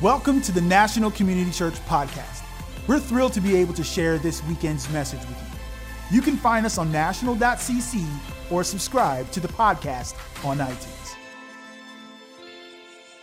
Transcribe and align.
Welcome 0.00 0.40
to 0.42 0.52
the 0.52 0.60
National 0.60 1.10
Community 1.10 1.50
Church 1.50 1.74
Podcast. 1.86 2.44
We're 2.86 3.00
thrilled 3.00 3.32
to 3.32 3.40
be 3.40 3.56
able 3.56 3.74
to 3.74 3.82
share 3.82 4.16
this 4.16 4.44
weekend's 4.44 4.88
message 4.90 5.18
with 5.18 5.30
you. 5.30 6.16
You 6.16 6.22
can 6.22 6.36
find 6.36 6.64
us 6.64 6.78
on 6.78 6.92
national.cc 6.92 8.06
or 8.48 8.62
subscribe 8.62 9.28
to 9.32 9.40
the 9.40 9.48
podcast 9.48 10.14
on 10.44 10.58
iTunes. 10.58 11.16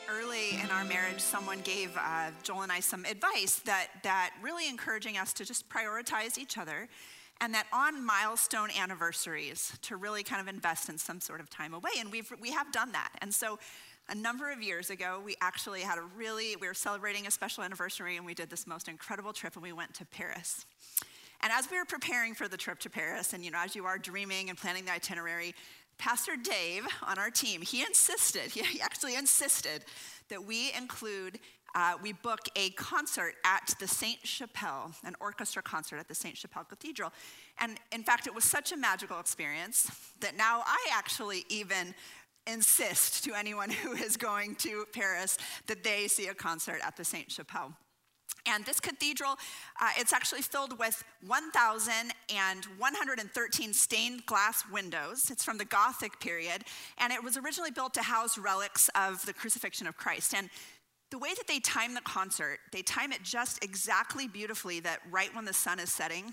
Early 0.09 0.59
in 0.61 0.69
our 0.69 0.83
marriage, 0.83 1.21
someone 1.21 1.61
gave 1.61 1.95
uh, 1.95 2.31
Joel 2.43 2.63
and 2.63 2.71
I 2.73 2.81
some 2.81 3.05
advice 3.05 3.59
that, 3.59 3.87
that 4.03 4.31
really 4.41 4.67
encouraging 4.67 5.17
us 5.17 5.31
to 5.31 5.45
just 5.45 5.69
prioritize 5.69 6.37
each 6.37 6.57
other 6.57 6.89
and 7.39 7.53
that 7.53 7.67
on 7.71 8.05
milestone 8.05 8.69
anniversaries 8.77 9.77
to 9.83 9.95
really 9.95 10.23
kind 10.23 10.41
of 10.41 10.53
invest 10.53 10.89
in 10.89 10.97
some 10.97 11.21
sort 11.21 11.39
of 11.39 11.49
time 11.49 11.73
away 11.73 11.91
and 11.99 12.11
we've 12.11 12.31
we 12.41 12.51
have 12.51 12.71
done 12.71 12.93
that 12.93 13.09
and 13.21 13.33
so 13.33 13.59
a 14.09 14.15
number 14.15 14.51
of 14.51 14.61
years 14.61 14.89
ago, 14.89 15.21
we 15.23 15.35
actually 15.41 15.81
had 15.81 15.97
a 15.97 16.03
really, 16.15 16.55
we 16.55 16.67
were 16.67 16.73
celebrating 16.73 17.25
a 17.25 17.31
special 17.31 17.63
anniversary 17.63 18.17
and 18.17 18.25
we 18.25 18.33
did 18.33 18.49
this 18.49 18.67
most 18.67 18.87
incredible 18.87 19.33
trip 19.33 19.55
and 19.55 19.63
we 19.63 19.73
went 19.73 19.93
to 19.95 20.05
Paris. 20.05 20.65
And 21.41 21.51
as 21.51 21.69
we 21.69 21.77
were 21.77 21.85
preparing 21.85 22.33
for 22.33 22.47
the 22.47 22.57
trip 22.57 22.79
to 22.79 22.89
Paris, 22.89 23.33
and 23.33 23.43
you 23.43 23.51
know, 23.51 23.59
as 23.63 23.75
you 23.75 23.85
are 23.85 23.97
dreaming 23.97 24.49
and 24.49 24.57
planning 24.57 24.85
the 24.85 24.91
itinerary, 24.91 25.55
Pastor 25.97 26.35
Dave 26.35 26.85
on 27.03 27.17
our 27.17 27.29
team, 27.29 27.61
he 27.61 27.81
insisted, 27.81 28.51
he 28.51 28.79
actually 28.81 29.15
insisted 29.15 29.85
that 30.29 30.43
we 30.43 30.71
include, 30.77 31.39
uh, 31.73 31.93
we 32.01 32.13
book 32.13 32.41
a 32.55 32.69
concert 32.71 33.35
at 33.43 33.73
the 33.79 33.87
Saint 33.87 34.19
Chapelle, 34.23 34.91
an 35.03 35.15
orchestra 35.19 35.61
concert 35.61 35.97
at 35.97 36.07
the 36.07 36.15
Saint 36.15 36.37
Chapelle 36.37 36.63
Cathedral. 36.63 37.11
And 37.59 37.77
in 37.91 38.03
fact, 38.03 38.27
it 38.27 38.35
was 38.35 38.43
such 38.43 38.71
a 38.71 38.77
magical 38.77 39.19
experience 39.19 39.89
that 40.19 40.35
now 40.35 40.63
I 40.65 40.77
actually 40.93 41.45
even 41.49 41.93
insist 42.47 43.23
to 43.23 43.33
anyone 43.33 43.69
who 43.69 43.93
is 43.93 44.17
going 44.17 44.55
to 44.55 44.85
Paris 44.93 45.37
that 45.67 45.83
they 45.83 46.07
see 46.07 46.27
a 46.27 46.33
concert 46.33 46.79
at 46.83 46.97
the 46.97 47.03
Saint 47.03 47.31
Chapelle. 47.31 47.73
And 48.47 48.63
this 48.63 48.79
cathedral, 48.79 49.39
uh, 49.81 49.89
it's 49.97 50.13
actually 50.13 50.43
filled 50.43 50.77
with 50.77 51.03
1,113 51.25 53.73
stained 53.73 54.23
glass 54.27 54.63
windows. 54.71 55.31
It's 55.31 55.43
from 55.43 55.57
the 55.57 55.65
Gothic 55.65 56.19
period, 56.19 56.63
and 56.99 57.11
it 57.11 57.23
was 57.23 57.37
originally 57.37 57.71
built 57.71 57.95
to 57.95 58.03
house 58.03 58.37
relics 58.37 58.87
of 58.89 59.25
the 59.25 59.33
crucifixion 59.33 59.87
of 59.87 59.97
Christ. 59.97 60.35
And 60.35 60.51
the 61.09 61.17
way 61.17 61.33
that 61.33 61.47
they 61.47 61.59
time 61.59 61.95
the 61.95 62.01
concert, 62.01 62.59
they 62.71 62.83
time 62.83 63.11
it 63.11 63.23
just 63.23 63.63
exactly 63.63 64.27
beautifully 64.27 64.79
that 64.81 64.99
right 65.09 65.33
when 65.33 65.45
the 65.45 65.53
sun 65.53 65.79
is 65.79 65.91
setting, 65.91 66.31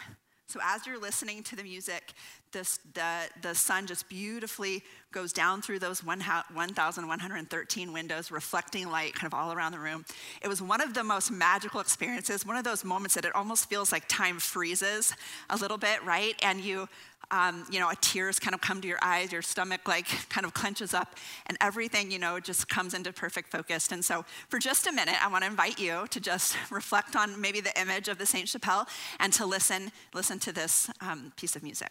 so 0.52 0.60
as 0.62 0.86
you're 0.86 1.00
listening 1.00 1.42
to 1.44 1.56
the 1.56 1.62
music, 1.62 2.12
this, 2.52 2.78
the, 2.92 3.20
the 3.40 3.54
sun 3.54 3.86
just 3.86 4.06
beautifully 4.10 4.82
goes 5.10 5.32
down 5.32 5.62
through 5.62 5.78
those 5.78 6.04
1,113 6.04 7.92
windows, 7.92 8.30
reflecting 8.30 8.90
light 8.90 9.14
kind 9.14 9.32
of 9.32 9.38
all 9.38 9.50
around 9.54 9.72
the 9.72 9.78
room. 9.78 10.04
It 10.42 10.48
was 10.48 10.60
one 10.60 10.82
of 10.82 10.92
the 10.92 11.02
most 11.02 11.30
magical 11.30 11.80
experiences, 11.80 12.44
one 12.44 12.58
of 12.58 12.64
those 12.64 12.84
moments 12.84 13.14
that 13.14 13.24
it 13.24 13.34
almost 13.34 13.70
feels 13.70 13.92
like 13.92 14.06
time 14.08 14.38
freezes 14.38 15.14
a 15.48 15.56
little 15.56 15.78
bit, 15.78 16.04
right? 16.04 16.34
And 16.42 16.60
you, 16.60 16.86
um, 17.32 17.64
you 17.70 17.80
know, 17.80 17.88
a 17.88 17.96
tears 17.96 18.38
kind 18.38 18.54
of 18.54 18.60
come 18.60 18.80
to 18.82 18.86
your 18.86 18.98
eyes, 19.02 19.32
your 19.32 19.42
stomach 19.42 19.88
like 19.88 20.06
kind 20.28 20.46
of 20.46 20.54
clenches 20.54 20.94
up, 20.94 21.16
and 21.46 21.58
everything, 21.60 22.10
you 22.10 22.18
know, 22.18 22.38
just 22.38 22.68
comes 22.68 22.94
into 22.94 23.12
perfect 23.12 23.50
focus. 23.50 23.90
And 23.90 24.04
so, 24.04 24.24
for 24.48 24.58
just 24.58 24.86
a 24.86 24.92
minute, 24.92 25.16
I 25.20 25.28
want 25.28 25.42
to 25.42 25.50
invite 25.50 25.80
you 25.80 26.06
to 26.10 26.20
just 26.20 26.56
reflect 26.70 27.16
on 27.16 27.40
maybe 27.40 27.60
the 27.60 27.78
image 27.80 28.08
of 28.08 28.18
the 28.18 28.26
Saint 28.26 28.48
Chapelle 28.48 28.86
and 29.18 29.32
to 29.32 29.46
listen, 29.46 29.90
listen 30.14 30.38
to 30.40 30.52
this 30.52 30.90
um, 31.00 31.32
piece 31.36 31.56
of 31.56 31.62
music. 31.62 31.90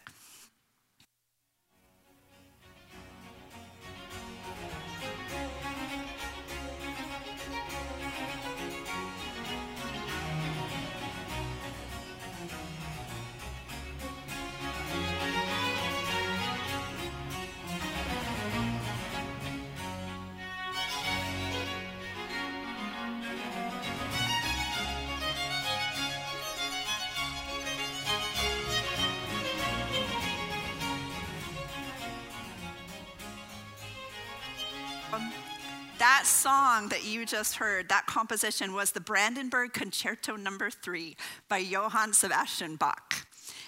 That 36.02 36.26
song 36.26 36.88
that 36.88 37.04
you 37.04 37.24
just 37.24 37.54
heard, 37.54 37.88
that 37.88 38.06
composition 38.06 38.72
was 38.72 38.90
the 38.90 38.98
Brandenburg 38.98 39.72
Concerto 39.72 40.34
Number 40.34 40.64
no. 40.64 40.70
3 40.82 41.16
by 41.48 41.58
Johann 41.58 42.12
Sebastian 42.12 42.74
Bach. 42.74 43.11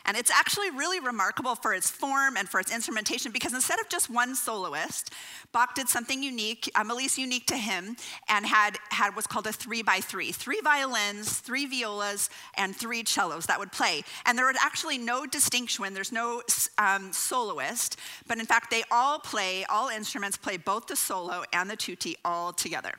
And 0.06 0.16
it's 0.16 0.30
actually 0.30 0.70
really 0.70 1.00
remarkable 1.00 1.54
for 1.54 1.72
its 1.72 1.90
form 1.90 2.36
and 2.36 2.48
for 2.48 2.60
its 2.60 2.72
instrumentation 2.72 3.32
because 3.32 3.54
instead 3.54 3.80
of 3.80 3.88
just 3.88 4.10
one 4.10 4.34
soloist, 4.34 5.12
Bach 5.52 5.74
did 5.74 5.88
something 5.88 6.22
unique, 6.22 6.70
um, 6.74 6.90
at 6.90 6.96
least 6.96 7.16
unique 7.18 7.46
to 7.46 7.56
him, 7.56 7.96
and 8.28 8.46
had, 8.46 8.78
had 8.90 9.14
what's 9.16 9.26
called 9.26 9.46
a 9.46 9.52
three 9.52 9.82
by 9.82 10.00
three 10.00 10.32
three 10.32 10.60
violins, 10.62 11.38
three 11.40 11.66
violas, 11.66 12.28
and 12.56 12.76
three 12.76 13.04
cellos 13.04 13.46
that 13.46 13.58
would 13.58 13.72
play. 13.72 14.02
And 14.26 14.36
there 14.36 14.46
was 14.46 14.56
actually 14.60 14.98
no 14.98 15.26
distinction, 15.26 15.94
there's 15.94 16.12
no 16.12 16.42
um, 16.78 17.12
soloist, 17.12 17.98
but 18.26 18.38
in 18.38 18.46
fact, 18.46 18.70
they 18.70 18.82
all 18.90 19.18
play, 19.18 19.64
all 19.68 19.88
instruments 19.88 20.36
play 20.36 20.56
both 20.56 20.86
the 20.86 20.96
solo 20.96 21.44
and 21.52 21.70
the 21.70 21.76
tutti 21.76 22.16
all 22.24 22.52
together. 22.52 22.92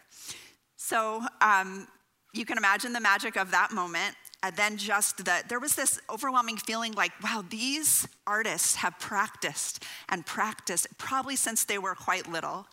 So 0.77 1.23
um, 1.41 1.87
you 2.33 2.45
can 2.45 2.57
imagine 2.57 2.93
the 2.93 2.99
magic 2.99 3.37
of 3.37 3.51
that 3.51 3.71
moment 3.71 4.15
and 4.45 4.55
then 4.55 4.77
just 4.77 5.25
that 5.25 5.49
there 5.49 5.59
was 5.59 5.73
this 5.73 5.99
overwhelming 6.07 6.57
feeling 6.57 6.91
like, 6.91 7.11
wow, 7.23 7.43
these 7.49 8.07
artists 8.27 8.75
have 8.75 8.99
practiced 8.99 9.83
and 10.07 10.23
practiced 10.23 10.85
probably 10.99 11.35
since 11.35 11.63
they 11.63 11.79
were 11.79 11.95
quite 11.95 12.29
little. 12.29 12.67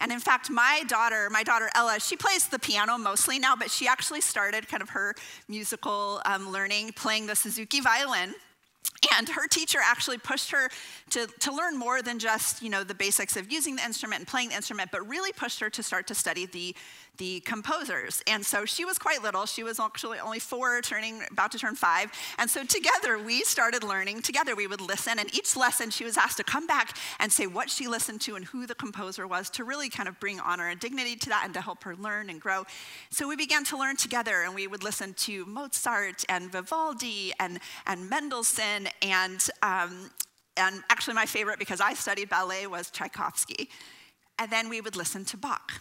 And 0.00 0.10
in 0.10 0.18
fact, 0.18 0.50
my 0.50 0.82
daughter, 0.88 1.30
my 1.30 1.44
daughter 1.44 1.70
Ella, 1.76 2.00
she 2.00 2.16
plays 2.16 2.48
the 2.48 2.58
piano 2.58 2.98
mostly 2.98 3.38
now, 3.38 3.54
but 3.54 3.70
she 3.70 3.86
actually 3.86 4.20
started 4.20 4.66
kind 4.66 4.82
of 4.82 4.90
her 4.90 5.14
musical 5.46 6.20
um, 6.24 6.50
learning 6.50 6.90
playing 6.96 7.28
the 7.28 7.36
Suzuki 7.36 7.80
violin. 7.80 8.34
And 9.16 9.28
her 9.28 9.46
teacher 9.46 9.78
actually 9.82 10.18
pushed 10.18 10.50
her 10.50 10.68
to, 11.10 11.28
to 11.40 11.52
learn 11.52 11.78
more 11.78 12.02
than 12.02 12.18
just, 12.18 12.62
you 12.62 12.70
know, 12.70 12.82
the 12.82 12.94
basics 12.94 13.36
of 13.36 13.50
using 13.50 13.76
the 13.76 13.84
instrument 13.84 14.20
and 14.20 14.28
playing 14.28 14.48
the 14.48 14.56
instrument, 14.56 14.90
but 14.90 15.08
really 15.08 15.32
pushed 15.32 15.60
her 15.60 15.70
to 15.70 15.82
start 15.84 16.08
to 16.08 16.14
study 16.14 16.46
the 16.46 16.74
the 17.18 17.40
composers. 17.40 18.22
And 18.26 18.44
so 18.44 18.64
she 18.64 18.84
was 18.84 18.98
quite 18.98 19.22
little. 19.22 19.46
She 19.46 19.62
was 19.62 19.78
actually 19.78 20.18
only 20.18 20.38
four, 20.38 20.80
turning 20.80 21.22
about 21.30 21.52
to 21.52 21.58
turn 21.58 21.74
five. 21.74 22.10
And 22.38 22.48
so 22.48 22.64
together 22.64 23.18
we 23.18 23.42
started 23.42 23.82
learning 23.82 24.22
together. 24.22 24.56
We 24.56 24.66
would 24.66 24.80
listen, 24.80 25.18
and 25.18 25.32
each 25.34 25.56
lesson 25.56 25.90
she 25.90 26.04
was 26.04 26.16
asked 26.16 26.38
to 26.38 26.44
come 26.44 26.66
back 26.66 26.96
and 27.20 27.30
say 27.30 27.46
what 27.46 27.68
she 27.68 27.86
listened 27.86 28.20
to 28.22 28.34
and 28.34 28.44
who 28.46 28.66
the 28.66 28.74
composer 28.74 29.26
was 29.26 29.50
to 29.50 29.64
really 29.64 29.88
kind 29.88 30.08
of 30.08 30.18
bring 30.20 30.40
honor 30.40 30.68
and 30.68 30.80
dignity 30.80 31.16
to 31.16 31.28
that 31.28 31.42
and 31.44 31.54
to 31.54 31.60
help 31.60 31.84
her 31.84 31.94
learn 31.96 32.30
and 32.30 32.40
grow. 32.40 32.64
So 33.10 33.28
we 33.28 33.36
began 33.36 33.64
to 33.64 33.76
learn 33.76 33.96
together, 33.96 34.42
and 34.42 34.54
we 34.54 34.66
would 34.66 34.82
listen 34.82 35.14
to 35.14 35.44
Mozart 35.46 36.24
and 36.28 36.50
Vivaldi 36.50 37.32
and, 37.38 37.60
and 37.86 38.08
Mendelssohn 38.08 38.88
and 39.02 39.40
um, 39.62 40.10
and 40.56 40.82
actually 40.90 41.14
my 41.14 41.26
favorite 41.26 41.58
because 41.58 41.80
I 41.80 41.94
studied 41.94 42.28
ballet 42.28 42.66
was 42.66 42.90
Tchaikovsky. 42.90 43.70
And 44.38 44.50
then 44.50 44.68
we 44.68 44.80
would 44.80 44.96
listen 44.96 45.24
to 45.26 45.36
Bach. 45.36 45.80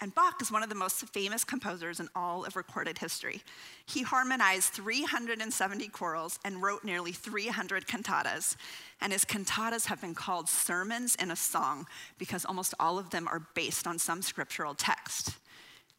And 0.00 0.14
Bach 0.14 0.42
is 0.42 0.52
one 0.52 0.62
of 0.62 0.68
the 0.68 0.74
most 0.74 1.08
famous 1.08 1.44
composers 1.44 2.00
in 2.00 2.08
all 2.14 2.44
of 2.44 2.56
recorded 2.56 2.98
history. 2.98 3.42
He 3.86 4.02
harmonized 4.02 4.72
370 4.72 5.88
chorals 5.88 6.38
and 6.44 6.62
wrote 6.62 6.84
nearly 6.84 7.12
300 7.12 7.86
cantatas. 7.86 8.56
And 9.00 9.12
his 9.12 9.24
cantatas 9.24 9.86
have 9.86 10.00
been 10.00 10.14
called 10.14 10.48
sermons 10.48 11.14
in 11.14 11.30
a 11.30 11.36
song 11.36 11.86
because 12.18 12.44
almost 12.44 12.74
all 12.78 12.98
of 12.98 13.10
them 13.10 13.28
are 13.28 13.46
based 13.54 13.86
on 13.86 13.98
some 13.98 14.20
scriptural 14.20 14.74
text. 14.74 15.36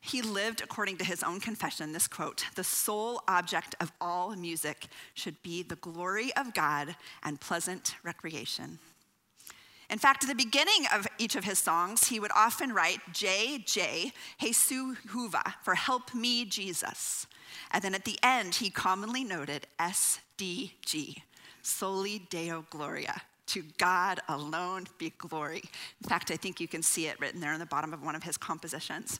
He 0.02 0.22
lived 0.22 0.62
according 0.62 0.98
to 0.98 1.06
his 1.06 1.24
own 1.24 1.40
confession 1.40 1.92
this 1.92 2.08
quote 2.08 2.46
The 2.56 2.64
sole 2.64 3.24
object 3.28 3.74
of 3.80 3.92
all 4.00 4.36
music 4.36 4.86
should 5.16 5.42
be 5.42 5.64
the 5.64 5.78
glory 5.78 6.32
of 6.36 6.54
God 6.54 6.96
and 7.24 7.42
pleasant 7.42 7.96
recreation. 8.04 8.78
In 9.90 10.00
fact, 10.00 10.24
at 10.24 10.30
the 10.30 10.36
beginning 10.36 10.86
of 10.94 11.08
each 11.18 11.36
of 11.36 11.44
his 11.44 11.60
songs, 11.60 12.08
he 12.08 12.20
would 12.20 12.32
often 12.36 12.74
write 12.74 13.00
J, 13.14 13.60
J, 13.66 14.12
Jesu 14.40 14.96
Juva, 15.08 15.54
for 15.64 15.76
help 15.76 16.14
me, 16.14 16.46
Jesus. 16.46 17.28
And 17.72 17.84
then 17.84 17.96
at 17.96 18.06
the 18.06 18.18
end, 18.24 18.56
he 18.56 18.70
commonly 18.70 19.24
noted 19.24 19.68
S, 19.80 20.20
D, 20.38 20.74
G, 20.84 21.24
Soli 21.62 22.20
Deo 22.30 22.66
Gloria, 22.70 23.22
to 23.48 23.64
God 23.78 24.20
alone 24.28 24.86
be 24.98 25.14
glory. 25.18 25.64
In 26.02 26.10
fact, 26.10 26.32
I 26.32 26.36
think 26.36 26.60
you 26.60 26.68
can 26.68 26.82
see 26.82 27.08
it 27.08 27.20
written 27.20 27.40
there 27.40 27.54
in 27.54 27.60
the 27.60 27.66
bottom 27.66 27.94
of 27.94 28.04
one 28.04 28.16
of 28.16 28.24
his 28.24 28.38
compositions. 28.38 29.20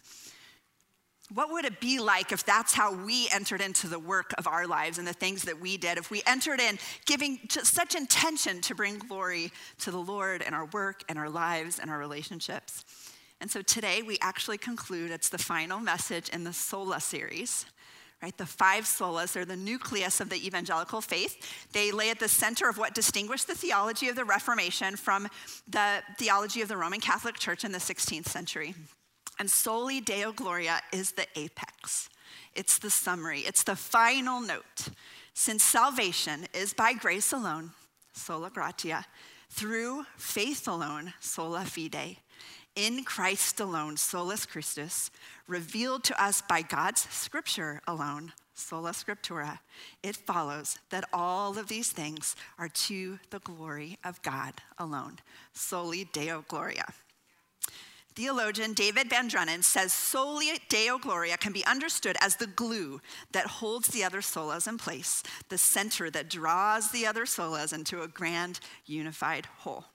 What 1.34 1.52
would 1.52 1.66
it 1.66 1.80
be 1.80 2.00
like 2.00 2.32
if 2.32 2.46
that's 2.46 2.74
how 2.74 2.94
we 2.94 3.28
entered 3.34 3.60
into 3.60 3.88
the 3.88 3.98
work 3.98 4.32
of 4.38 4.48
our 4.48 4.68
lives 4.68 5.00
and 5.00 5.08
the 5.08 5.14
things 5.14 5.44
that 5.44 5.60
we 5.60 5.76
did? 5.76 5.98
If 5.98 6.12
we 6.12 6.22
entered 6.28 6.60
in 6.60 6.78
giving 7.06 7.40
such 7.50 7.96
intention 7.96 8.62
to 8.62 8.76
bring 8.76 9.00
glory 9.00 9.52
to 9.80 9.92
the 9.92 9.98
Lord 9.98 10.44
in 10.44 10.54
our 10.54 10.66
work 10.66 11.04
and 11.10 11.18
our 11.18 11.30
lives 11.30 11.80
and 11.80 11.90
our 11.90 11.98
relationships? 11.98 12.86
And 13.42 13.50
so 13.50 13.64
today 13.64 14.04
we 14.04 14.20
actually 14.22 14.60
conclude, 14.60 15.10
it's 15.10 15.30
the 15.30 15.40
final 15.40 15.80
message 15.80 16.30
in 16.30 16.44
the 16.44 16.54
Sola 16.54 17.02
series. 17.02 17.66
Right, 18.24 18.38
the 18.38 18.46
five 18.46 18.86
solas 18.86 19.36
are 19.36 19.46
the 19.46 19.58
nucleus 19.58 20.22
of 20.22 20.30
the 20.30 20.48
evangelical 20.48 21.02
faith. 21.02 21.68
They 21.74 21.92
lay 21.92 22.10
at 22.10 22.20
the 22.20 22.30
center 22.30 22.70
of 22.70 22.78
what 22.78 22.96
distinguished 22.96 23.46
the 23.46 23.56
theology 23.56 24.08
of 24.08 24.16
the 24.16 24.24
Reformation 24.24 24.96
from 24.96 25.28
the 25.68 26.02
theology 26.18 26.62
of 26.62 26.70
the 26.70 26.78
Roman 26.78 27.02
Catholic 27.02 27.38
Church 27.38 27.66
in 27.66 27.74
the 27.74 27.78
16th 27.78 28.28
century. 28.28 28.74
And 29.40 29.50
Soli 29.50 30.00
Deo 30.00 30.32
Gloria 30.32 30.80
is 30.92 31.12
the 31.12 31.28
apex, 31.36 32.10
it's 32.54 32.78
the 32.78 32.90
summary, 32.90 33.42
it's 33.42 33.64
the 33.64 33.76
final 33.76 34.40
note. 34.40 34.90
Since 35.34 35.64
salvation 35.64 36.48
is 36.54 36.74
by 36.74 36.94
grace 36.94 37.34
alone, 37.34 37.72
sola 38.14 38.50
gratia, 38.50 39.06
through 39.50 40.06
faith 40.18 40.68
alone, 40.68 41.14
sola 41.20 41.66
fide, 41.66 42.18
in 42.76 43.04
Christ 43.04 43.60
alone, 43.60 43.98
solus 43.98 44.46
Christus, 44.46 45.12
revealed 45.48 46.04
to 46.06 46.24
us 46.24 46.42
by 46.42 46.62
God's 46.62 47.02
scripture 47.10 47.82
alone, 47.88 48.34
sola 48.54 48.92
scriptura, 48.92 49.60
it 50.04 50.16
follows 50.16 50.78
that 50.90 51.06
all 51.14 51.58
of 51.58 51.68
these 51.68 51.92
things 51.92 52.36
are 52.58 52.70
to 52.70 53.20
the 53.30 53.40
glory 53.40 53.98
of 54.04 54.22
God 54.22 54.54
alone, 54.78 55.20
soli 55.54 56.06
Deo 56.12 56.44
Gloria. 56.48 56.86
Theologian 58.16 58.74
David 58.74 59.10
VanDrunen 59.10 59.62
says 59.62 59.92
soli 59.92 60.52
Deo 60.70 60.98
Gloria 60.98 61.36
can 61.36 61.52
be 61.52 61.66
understood 61.66 62.16
as 62.22 62.38
the 62.38 62.48
glue 62.48 63.02
that 63.34 63.46
holds 63.46 63.90
the 63.90 64.06
other 64.06 64.22
solas 64.22 64.70
in 64.70 64.78
place, 64.78 65.22
the 65.50 65.58
center 65.58 66.10
that 66.10 66.30
draws 66.30 66.92
the 66.92 67.06
other 67.06 67.26
solas 67.26 67.74
into 67.74 68.04
a 68.04 68.08
grand 68.08 68.62
unified 68.86 69.46
whole. 69.58 69.86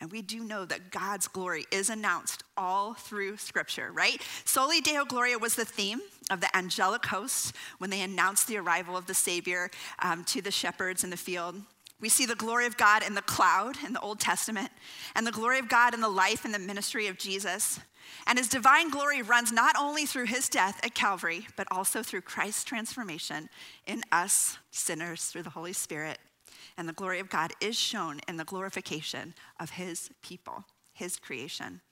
And 0.00 0.10
we 0.10 0.22
do 0.22 0.42
know 0.42 0.64
that 0.64 0.90
God's 0.90 1.28
glory 1.28 1.66
is 1.70 1.90
announced 1.90 2.42
all 2.56 2.94
through 2.94 3.36
Scripture, 3.36 3.92
right? 3.92 4.20
Soli 4.44 4.80
Deo 4.80 5.04
Gloria 5.04 5.38
was 5.38 5.54
the 5.54 5.64
theme 5.64 6.00
of 6.30 6.40
the 6.40 6.56
angelic 6.56 7.04
hosts 7.06 7.52
when 7.78 7.90
they 7.90 8.00
announced 8.00 8.48
the 8.48 8.56
arrival 8.56 8.96
of 8.96 9.06
the 9.06 9.14
Savior 9.14 9.70
um, 10.00 10.24
to 10.24 10.40
the 10.40 10.50
shepherds 10.50 11.04
in 11.04 11.10
the 11.10 11.16
field. 11.16 11.62
We 12.00 12.08
see 12.08 12.26
the 12.26 12.34
glory 12.34 12.66
of 12.66 12.76
God 12.76 13.02
in 13.02 13.14
the 13.14 13.22
cloud 13.22 13.76
in 13.84 13.92
the 13.92 14.00
Old 14.00 14.20
Testament, 14.20 14.70
and 15.14 15.26
the 15.26 15.32
glory 15.32 15.58
of 15.58 15.68
God 15.68 15.94
in 15.94 16.00
the 16.00 16.08
life 16.08 16.44
and 16.44 16.54
the 16.54 16.58
ministry 16.58 17.06
of 17.06 17.18
Jesus. 17.18 17.78
And 18.26 18.38
his 18.38 18.48
divine 18.48 18.90
glory 18.90 19.22
runs 19.22 19.52
not 19.52 19.76
only 19.78 20.06
through 20.06 20.26
his 20.26 20.48
death 20.48 20.80
at 20.82 20.94
Calvary, 20.94 21.46
but 21.56 21.68
also 21.70 22.02
through 22.02 22.22
Christ's 22.22 22.64
transformation 22.64 23.48
in 23.86 24.02
us 24.10 24.58
sinners 24.70 25.26
through 25.26 25.42
the 25.42 25.50
Holy 25.50 25.72
Spirit. 25.72 26.18
And 26.76 26.88
the 26.88 26.94
glory 26.94 27.20
of 27.20 27.28
God 27.28 27.52
is 27.60 27.78
shown 27.78 28.20
in 28.26 28.36
the 28.36 28.44
glorification 28.44 29.34
of 29.58 29.70
his 29.70 30.10
people, 30.22 30.64
his 30.92 31.18
creation. 31.18 31.82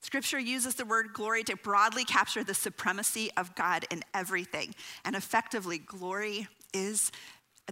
Scripture 0.00 0.38
uses 0.38 0.74
the 0.74 0.84
word 0.84 1.12
glory 1.12 1.44
to 1.44 1.56
broadly 1.56 2.04
capture 2.04 2.42
the 2.42 2.54
supremacy 2.54 3.30
of 3.36 3.54
God 3.54 3.84
in 3.90 4.02
everything. 4.14 4.74
And 5.04 5.14
effectively, 5.14 5.78
glory 5.78 6.48
is 6.74 7.12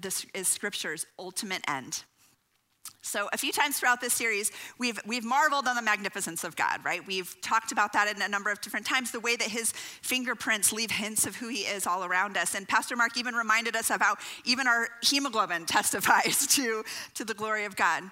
this 0.00 0.26
is 0.34 0.48
Scripture's 0.48 1.06
ultimate 1.18 1.62
end. 1.68 2.04
So, 3.02 3.28
a 3.32 3.38
few 3.38 3.50
times 3.50 3.78
throughout 3.78 4.00
this 4.00 4.12
series, 4.12 4.52
we've, 4.78 4.98
we've 5.06 5.24
marveled 5.24 5.66
on 5.66 5.74
the 5.74 5.82
magnificence 5.82 6.44
of 6.44 6.54
God, 6.54 6.84
right? 6.84 7.04
We've 7.06 7.34
talked 7.40 7.72
about 7.72 7.94
that 7.94 8.14
in 8.14 8.20
a 8.20 8.28
number 8.28 8.50
of 8.50 8.60
different 8.60 8.84
times, 8.84 9.10
the 9.10 9.20
way 9.20 9.36
that 9.36 9.48
his 9.48 9.72
fingerprints 9.72 10.70
leave 10.70 10.90
hints 10.90 11.26
of 11.26 11.36
who 11.36 11.48
he 11.48 11.60
is 11.60 11.86
all 11.86 12.04
around 12.04 12.36
us. 12.36 12.54
And 12.54 12.68
Pastor 12.68 12.96
Mark 12.96 13.16
even 13.16 13.34
reminded 13.34 13.74
us 13.74 13.90
of 13.90 14.02
how 14.02 14.16
even 14.44 14.66
our 14.66 14.88
hemoglobin 15.02 15.64
testifies 15.66 16.46
to, 16.48 16.84
to 17.14 17.24
the 17.24 17.34
glory 17.34 17.64
of 17.64 17.74
God. 17.74 18.04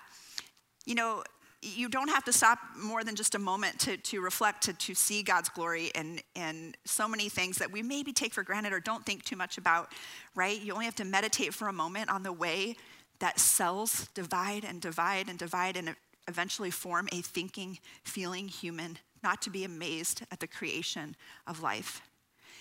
You 0.87 0.95
know, 0.95 1.23
you 1.61 1.89
don't 1.89 2.09
have 2.09 2.25
to 2.25 2.33
stop 2.33 2.59
more 2.77 3.03
than 3.03 3.17
just 3.17 3.35
a 3.35 3.39
moment 3.39 3.81
to, 3.81 3.97
to 3.97 4.21
reflect, 4.21 4.63
to, 4.65 4.73
to 4.75 4.95
see 4.95 5.23
God's 5.23 5.49
glory 5.49 5.91
in, 5.95 6.21
in 6.37 6.75
so 6.85 7.09
many 7.09 7.29
things 7.29 7.57
that 7.59 7.73
we 7.73 7.83
maybe 7.83 8.13
take 8.13 8.33
for 8.33 8.43
granted 8.45 8.73
or 8.73 8.81
don't 8.81 9.05
think 9.05 9.25
too 9.25 9.35
much 9.35 9.59
about, 9.59 9.93
right? 10.37 10.61
You 10.61 10.73
only 10.73 10.85
have 10.85 10.95
to 10.97 11.05
meditate 11.05 11.53
for 11.53 11.69
a 11.69 11.73
moment 11.73 12.11
on 12.11 12.23
the 12.23 12.33
way 12.33 12.77
that 13.19 13.41
cells 13.41 14.09
divide 14.15 14.65
and 14.65 14.81
divide 14.81 15.29
and 15.29 15.39
divide 15.39 15.77
and 15.77 15.97
eventually 16.29 16.71
form 16.71 17.09
a 17.11 17.23
thinking, 17.23 17.79
feeling 18.05 18.47
human, 18.47 18.99
not 19.25 19.43
to 19.43 19.51
be 19.51 19.65
amazed 19.65 20.23
at 20.31 20.39
the 20.39 20.47
creation 20.47 21.17
of 21.47 21.61
life. 21.61 22.03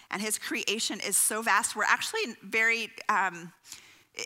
And 0.09 0.21
his 0.21 0.39
creation 0.39 0.99
is 1.05 1.17
so 1.17 1.41
vast, 1.41 1.75
we're 1.75 1.83
actually 1.83 2.35
very. 2.41 2.89
Um, 3.09 3.51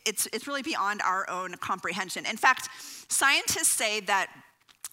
it's, 0.06 0.26
it's 0.32 0.48
really 0.48 0.62
beyond 0.62 1.02
our 1.02 1.30
own 1.30 1.56
comprehension. 1.56 2.26
In 2.26 2.38
fact, 2.38 2.70
scientists 3.10 3.72
say 3.72 4.00
that 4.02 4.30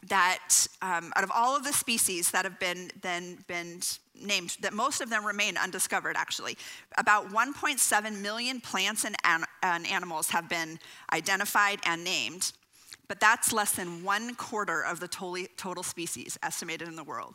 that 0.06 0.67
um, 0.81 1.12
out 1.17 1.25
of 1.25 1.31
all 1.35 1.56
of 1.56 1.65
the 1.65 1.73
species 1.73 2.31
that 2.31 2.45
have 2.45 2.59
been 2.61 2.91
then 3.03 3.39
been 3.47 3.81
named, 4.21 4.56
that 4.61 4.73
most 4.73 5.00
of 5.00 5.11
them 5.11 5.25
remain 5.25 5.56
undiscovered. 5.56 6.17
Actually, 6.17 6.56
about 6.97 7.31
1.7 7.31 8.21
million 8.21 8.61
plants 8.61 9.05
and, 9.05 9.17
an, 9.25 9.45
and 9.62 9.87
animals 9.87 10.31
have 10.31 10.49
been 10.49 10.79
identified 11.12 11.81
and 11.85 12.05
named, 12.05 12.53
but 13.09 13.21
that's 13.21 13.53
less 13.53 13.73
than 13.73 14.05
one 14.05 14.35
quarter 14.35 14.83
of 14.83 15.00
the 15.00 15.09
total, 15.09 15.47
total 15.56 15.83
species 15.83 16.39
estimated 16.43 16.89
in 16.89 16.97
the 16.97 17.05
world. 17.05 17.35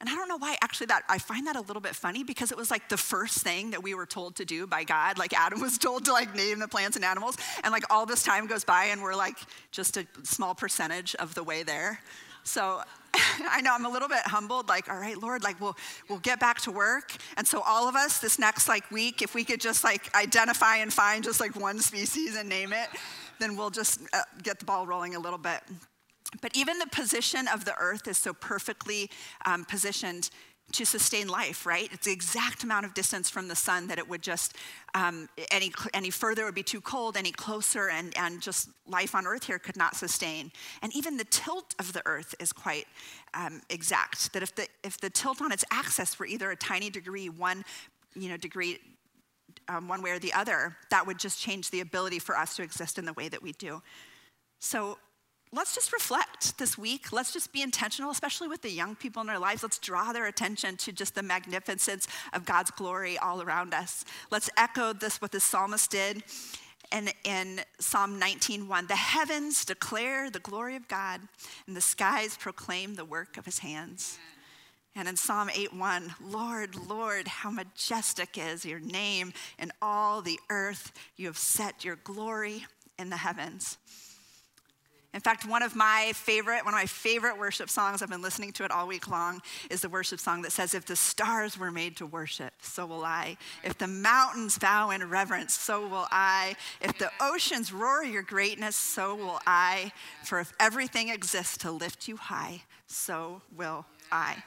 And 0.00 0.08
I 0.08 0.14
don't 0.14 0.28
know 0.28 0.36
why, 0.36 0.56
actually, 0.62 0.86
that 0.86 1.02
I 1.08 1.18
find 1.18 1.46
that 1.48 1.56
a 1.56 1.60
little 1.60 1.82
bit 1.82 1.96
funny 1.96 2.22
because 2.22 2.52
it 2.52 2.58
was 2.58 2.70
like 2.70 2.88
the 2.88 2.96
first 2.96 3.38
thing 3.38 3.72
that 3.72 3.82
we 3.82 3.94
were 3.94 4.06
told 4.06 4.36
to 4.36 4.44
do 4.44 4.66
by 4.66 4.84
God. 4.84 5.18
Like 5.18 5.32
Adam 5.32 5.60
was 5.68 5.76
told 5.76 6.04
to 6.04 6.12
like 6.12 6.34
name 6.34 6.60
the 6.60 6.68
plants 6.68 6.96
and 6.96 7.04
animals, 7.04 7.36
and 7.64 7.72
like 7.72 7.84
all 7.90 8.06
this 8.06 8.22
time 8.22 8.46
goes 8.46 8.64
by, 8.64 8.84
and 8.86 9.02
we're 9.02 9.16
like 9.16 9.38
just 9.72 9.96
a 9.96 10.06
small 10.22 10.54
percentage 10.54 11.14
of 11.16 11.34
the 11.34 11.42
way 11.42 11.62
there. 11.64 12.00
So 12.44 12.80
I 13.14 13.60
know 13.60 13.74
I'm 13.74 13.84
a 13.84 13.90
little 13.90 14.08
bit 14.08 14.20
humbled, 14.20 14.68
like, 14.68 14.88
all 14.88 14.98
right, 14.98 15.20
Lord, 15.20 15.42
like 15.42 15.60
we'll 15.60 15.76
we'll 16.08 16.20
get 16.20 16.38
back 16.38 16.60
to 16.62 16.70
work. 16.70 17.12
And 17.36 17.46
so 17.46 17.60
all 17.66 17.88
of 17.88 17.96
us 17.96 18.20
this 18.20 18.38
next 18.38 18.68
like 18.68 18.88
week, 18.92 19.20
if 19.20 19.34
we 19.34 19.42
could 19.42 19.60
just 19.60 19.82
like 19.82 20.14
identify 20.14 20.76
and 20.76 20.92
find 20.92 21.24
just 21.24 21.40
like 21.40 21.56
one 21.56 21.80
species 21.80 22.36
and 22.36 22.48
name 22.48 22.72
it, 22.72 22.88
then 23.40 23.56
we'll 23.56 23.70
just 23.70 24.00
uh, 24.12 24.22
get 24.42 24.60
the 24.60 24.64
ball 24.64 24.86
rolling 24.86 25.16
a 25.16 25.18
little 25.18 25.38
bit. 25.38 25.60
But 26.40 26.56
even 26.56 26.78
the 26.78 26.86
position 26.86 27.48
of 27.48 27.64
the 27.64 27.74
earth 27.78 28.06
is 28.06 28.18
so 28.18 28.32
perfectly 28.34 29.10
um, 29.46 29.64
positioned 29.64 30.30
to 30.72 30.84
sustain 30.84 31.28
life, 31.28 31.64
right? 31.64 31.88
It's 31.92 32.04
the 32.04 32.12
exact 32.12 32.62
amount 32.62 32.84
of 32.84 32.92
distance 32.92 33.30
from 33.30 33.48
the 33.48 33.56
sun 33.56 33.86
that 33.86 33.96
it 33.96 34.06
would 34.06 34.20
just, 34.20 34.54
um, 34.94 35.28
any, 35.50 35.72
any 35.94 36.10
further 36.10 36.44
would 36.44 36.54
be 36.54 36.62
too 36.62 36.82
cold, 36.82 37.16
any 37.16 37.32
closer, 37.32 37.88
and, 37.88 38.14
and 38.18 38.42
just 38.42 38.68
life 38.86 39.14
on 39.14 39.26
earth 39.26 39.44
here 39.44 39.58
could 39.58 39.78
not 39.78 39.96
sustain. 39.96 40.52
And 40.82 40.94
even 40.94 41.16
the 41.16 41.24
tilt 41.24 41.74
of 41.78 41.94
the 41.94 42.02
earth 42.04 42.34
is 42.38 42.52
quite 42.52 42.86
um, 43.32 43.62
exact, 43.70 44.34
that 44.34 44.42
if 44.42 44.54
the, 44.54 44.68
if 44.84 45.00
the 45.00 45.08
tilt 45.08 45.40
on 45.40 45.52
its 45.52 45.64
axis 45.70 46.18
were 46.18 46.26
either 46.26 46.50
a 46.50 46.56
tiny 46.56 46.90
degree, 46.90 47.30
one 47.30 47.64
you 48.14 48.28
know, 48.28 48.36
degree 48.36 48.78
um, 49.68 49.88
one 49.88 50.02
way 50.02 50.10
or 50.10 50.18
the 50.18 50.34
other, 50.34 50.76
that 50.90 51.06
would 51.06 51.18
just 51.18 51.40
change 51.40 51.70
the 51.70 51.80
ability 51.80 52.18
for 52.18 52.36
us 52.36 52.56
to 52.56 52.62
exist 52.62 52.98
in 52.98 53.06
the 53.06 53.14
way 53.14 53.28
that 53.28 53.42
we 53.42 53.52
do. 53.52 53.80
So 54.58 54.98
let's 55.52 55.74
just 55.74 55.92
reflect 55.92 56.58
this 56.58 56.76
week. 56.76 57.12
Let's 57.12 57.32
just 57.32 57.52
be 57.52 57.62
intentional, 57.62 58.10
especially 58.10 58.48
with 58.48 58.62
the 58.62 58.70
young 58.70 58.94
people 58.94 59.22
in 59.22 59.28
our 59.28 59.38
lives. 59.38 59.62
Let's 59.62 59.78
draw 59.78 60.12
their 60.12 60.26
attention 60.26 60.76
to 60.78 60.92
just 60.92 61.14
the 61.14 61.22
magnificence 61.22 62.06
of 62.32 62.44
God's 62.44 62.70
glory 62.70 63.18
all 63.18 63.42
around 63.42 63.74
us. 63.74 64.04
Let's 64.30 64.50
echo 64.56 64.92
this, 64.92 65.20
what 65.20 65.32
the 65.32 65.40
psalmist 65.40 65.90
did. 65.90 66.22
And 66.90 67.12
in 67.24 67.60
Psalm 67.78 68.18
19:1, 68.18 68.88
the 68.88 68.96
heavens 68.96 69.64
declare 69.64 70.30
the 70.30 70.38
glory 70.38 70.74
of 70.74 70.88
God, 70.88 71.20
and 71.66 71.76
the 71.76 71.82
skies 71.82 72.36
proclaim 72.36 72.94
the 72.94 73.04
work 73.04 73.36
of 73.36 73.44
his 73.44 73.58
hands. 73.58 74.18
And 74.94 75.06
in 75.06 75.16
Psalm 75.16 75.50
8:1, 75.50 76.14
Lord, 76.18 76.74
Lord, 76.74 77.28
how 77.28 77.50
majestic 77.50 78.38
is 78.38 78.64
your 78.64 78.80
name 78.80 79.32
in 79.58 79.70
all 79.82 80.22
the 80.22 80.40
earth. 80.48 80.92
You 81.16 81.26
have 81.26 81.38
set 81.38 81.84
your 81.84 81.96
glory 81.96 82.66
in 82.98 83.10
the 83.10 83.18
heavens. 83.18 83.76
In 85.18 85.22
fact, 85.22 85.44
one 85.44 85.64
of 85.64 85.74
my 85.74 86.12
favorite, 86.14 86.64
one 86.64 86.72
of 86.74 86.78
my 86.78 86.86
favorite 86.86 87.36
worship 87.36 87.68
songs, 87.68 88.02
I've 88.02 88.08
been 88.08 88.22
listening 88.22 88.52
to 88.52 88.64
it 88.64 88.70
all 88.70 88.86
week 88.86 89.08
long, 89.08 89.42
is 89.68 89.80
the 89.80 89.88
worship 89.88 90.20
song 90.20 90.42
that 90.42 90.52
says, 90.52 90.74
If 90.74 90.86
the 90.86 90.94
stars 90.94 91.58
were 91.58 91.72
made 91.72 91.96
to 91.96 92.06
worship, 92.06 92.52
so 92.62 92.86
will 92.86 93.04
I. 93.04 93.36
If 93.64 93.78
the 93.78 93.88
mountains 93.88 94.58
bow 94.58 94.90
in 94.90 95.02
reverence, 95.10 95.54
so 95.54 95.88
will 95.88 96.06
I. 96.12 96.54
If 96.80 96.98
the 96.98 97.10
oceans 97.20 97.72
roar 97.72 98.04
your 98.04 98.22
greatness, 98.22 98.76
so 98.76 99.16
will 99.16 99.40
I. 99.44 99.90
For 100.22 100.38
if 100.38 100.52
everything 100.60 101.08
exists 101.08 101.56
to 101.58 101.72
lift 101.72 102.06
you 102.06 102.16
high, 102.16 102.62
so 102.86 103.42
will 103.56 103.86
I. 104.12 104.44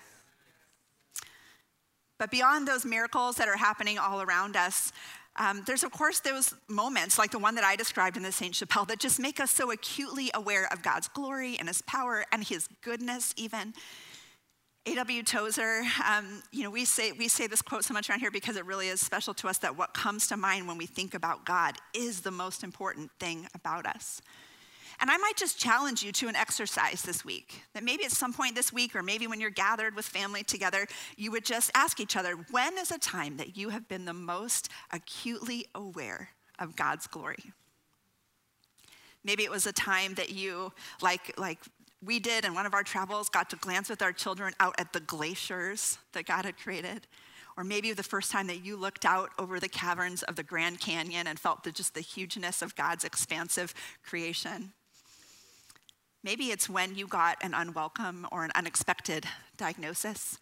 But 2.17 2.31
beyond 2.31 2.65
those 2.65 2.85
miracles 2.85 3.35
that 3.35 3.49
are 3.49 3.57
happening 3.57 3.99
all 3.99 4.21
around 4.21 4.55
us, 4.55 4.93
um, 5.37 5.63
there's, 5.65 5.83
of 5.83 5.91
course, 5.91 6.19
those 6.19 6.53
moments 6.67 7.17
like 7.17 7.31
the 7.31 7.39
one 7.39 7.55
that 7.55 7.63
I 7.63 7.75
described 7.75 8.17
in 8.17 8.23
the 8.23 8.31
Saint 8.31 8.55
Chapelle 8.55 8.85
that 8.85 8.99
just 8.99 9.19
make 9.19 9.39
us 9.39 9.51
so 9.51 9.71
acutely 9.71 10.29
aware 10.33 10.67
of 10.71 10.83
God's 10.83 11.07
glory 11.07 11.57
and 11.57 11.67
His 11.67 11.81
power 11.83 12.25
and 12.31 12.43
His 12.43 12.67
goodness, 12.81 13.33
even. 13.37 13.73
A.W. 14.87 15.21
Tozer, 15.21 15.83
um, 16.09 16.41
you 16.51 16.63
know, 16.63 16.71
we 16.71 16.85
say, 16.85 17.11
we 17.11 17.27
say 17.27 17.45
this 17.45 17.61
quote 17.61 17.85
so 17.85 17.93
much 17.93 18.09
around 18.09 18.19
here 18.19 18.31
because 18.31 18.55
it 18.55 18.65
really 18.65 18.87
is 18.87 18.99
special 18.99 19.33
to 19.35 19.47
us 19.47 19.59
that 19.59 19.77
what 19.77 19.93
comes 19.93 20.27
to 20.27 20.37
mind 20.37 20.67
when 20.67 20.77
we 20.77 20.87
think 20.87 21.13
about 21.13 21.45
God 21.45 21.75
is 21.93 22.21
the 22.21 22.31
most 22.31 22.63
important 22.63 23.11
thing 23.19 23.47
about 23.53 23.85
us. 23.85 24.23
And 25.01 25.09
I 25.09 25.17
might 25.17 25.35
just 25.35 25.57
challenge 25.57 26.03
you 26.03 26.11
to 26.11 26.27
an 26.27 26.35
exercise 26.35 27.01
this 27.01 27.25
week. 27.25 27.63
That 27.73 27.83
maybe 27.83 28.05
at 28.05 28.11
some 28.11 28.33
point 28.33 28.53
this 28.53 28.71
week, 28.71 28.95
or 28.95 29.01
maybe 29.01 29.25
when 29.25 29.41
you're 29.41 29.49
gathered 29.49 29.95
with 29.95 30.05
family 30.05 30.43
together, 30.43 30.85
you 31.17 31.31
would 31.31 31.43
just 31.43 31.71
ask 31.73 31.99
each 31.99 32.15
other, 32.15 32.35
when 32.51 32.77
is 32.77 32.91
a 32.91 32.99
time 32.99 33.37
that 33.37 33.57
you 33.57 33.69
have 33.69 33.87
been 33.87 34.05
the 34.05 34.13
most 34.13 34.69
acutely 34.91 35.65
aware 35.73 36.29
of 36.59 36.75
God's 36.75 37.07
glory? 37.07 37.51
Maybe 39.23 39.43
it 39.43 39.49
was 39.49 39.65
a 39.65 39.73
time 39.73 40.13
that 40.15 40.29
you, 40.29 40.71
like, 41.01 41.33
like 41.37 41.59
we 42.03 42.19
did 42.19 42.45
in 42.45 42.53
one 42.53 42.67
of 42.67 42.75
our 42.75 42.83
travels, 42.83 43.27
got 43.27 43.49
to 43.49 43.55
glance 43.55 43.89
with 43.89 44.03
our 44.03 44.13
children 44.13 44.53
out 44.59 44.75
at 44.77 44.93
the 44.93 44.99
glaciers 44.99 45.97
that 46.13 46.27
God 46.27 46.45
had 46.45 46.57
created. 46.57 47.07
Or 47.57 47.63
maybe 47.63 47.91
the 47.91 48.03
first 48.03 48.31
time 48.31 48.45
that 48.47 48.63
you 48.63 48.77
looked 48.77 49.05
out 49.05 49.31
over 49.39 49.59
the 49.59 49.67
caverns 49.67 50.21
of 50.23 50.35
the 50.35 50.43
Grand 50.43 50.79
Canyon 50.79 51.25
and 51.25 51.39
felt 51.39 51.63
the, 51.63 51.71
just 51.71 51.95
the 51.95 52.01
hugeness 52.01 52.61
of 52.61 52.75
God's 52.75 53.03
expansive 53.03 53.73
creation. 54.03 54.73
Maybe 56.23 56.51
it's 56.51 56.69
when 56.69 56.95
you 56.95 57.07
got 57.07 57.37
an 57.41 57.53
unwelcome 57.53 58.27
or 58.31 58.45
an 58.45 58.51
unexpected 58.53 59.25
diagnosis 59.57 60.37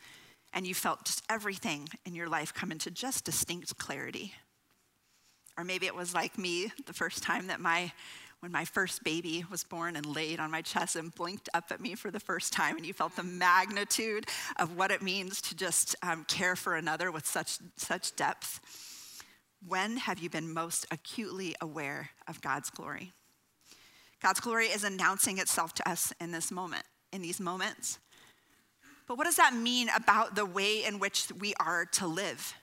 and 0.54 0.68
you 0.68 0.74
felt 0.74 1.06
just 1.06 1.24
everything 1.30 1.88
in 2.06 2.16
your 2.16 2.28
life 2.28 2.54
come 2.54 2.72
into 2.72 2.92
just 2.92 3.24
distinct 3.24 3.78
clarity. 3.78 4.34
Or 5.58 5.64
maybe 5.64 5.86
it 5.86 5.96
was 5.96 6.14
like 6.14 6.38
me 6.38 6.72
the 6.86 6.94
first 6.94 7.24
time 7.24 7.48
that 7.48 7.60
my 7.60 7.92
when 8.40 8.52
my 8.54 8.64
first 8.64 9.04
baby 9.04 9.46
was 9.52 9.66
born 9.66 9.98
and 9.98 10.06
laid 10.06 10.40
on 10.40 10.50
my 10.50 10.62
chest 10.62 10.96
and 10.96 11.14
blinked 11.14 11.50
up 11.54 11.72
at 11.72 11.82
me 11.82 11.94
for 11.96 12.10
the 12.10 12.22
first 12.22 12.54
time, 12.54 12.78
and 12.78 12.86
you 12.86 12.94
felt 12.94 13.16
the 13.18 13.24
magnitude 13.24 14.26
of 14.58 14.78
what 14.78 14.92
it 14.92 15.02
means 15.02 15.42
to 15.42 15.56
just 15.56 15.94
um, 16.02 16.24
care 16.26 16.56
for 16.56 16.76
another 16.76 17.12
with 17.12 17.26
such, 17.26 17.58
such 17.76 18.16
depth. 18.16 18.62
When 19.68 19.98
have 19.98 20.20
you 20.20 20.30
been 20.30 20.54
most 20.54 20.86
acutely 20.90 21.54
aware 21.60 22.12
of 22.30 22.40
God's 22.40 22.70
glory? 22.70 23.12
God's 24.22 24.40
glory 24.40 24.68
is 24.68 24.84
announcing 24.84 25.38
itself 25.38 25.74
to 25.76 25.90
us 25.90 26.14
in 26.20 26.32
this 26.32 26.52
moment, 26.52 26.84
in 27.12 27.22
these 27.22 27.40
moments. 27.40 28.00
But 29.08 29.18
what 29.18 29.24
does 29.24 29.38
that 29.38 29.56
mean 29.56 29.90
about 29.96 30.36
the 30.36 30.46
way 30.46 30.84
in 30.84 31.00
which 31.00 31.32
we 31.40 31.54
are 31.60 31.86
to 31.94 32.08
live? 32.08 32.54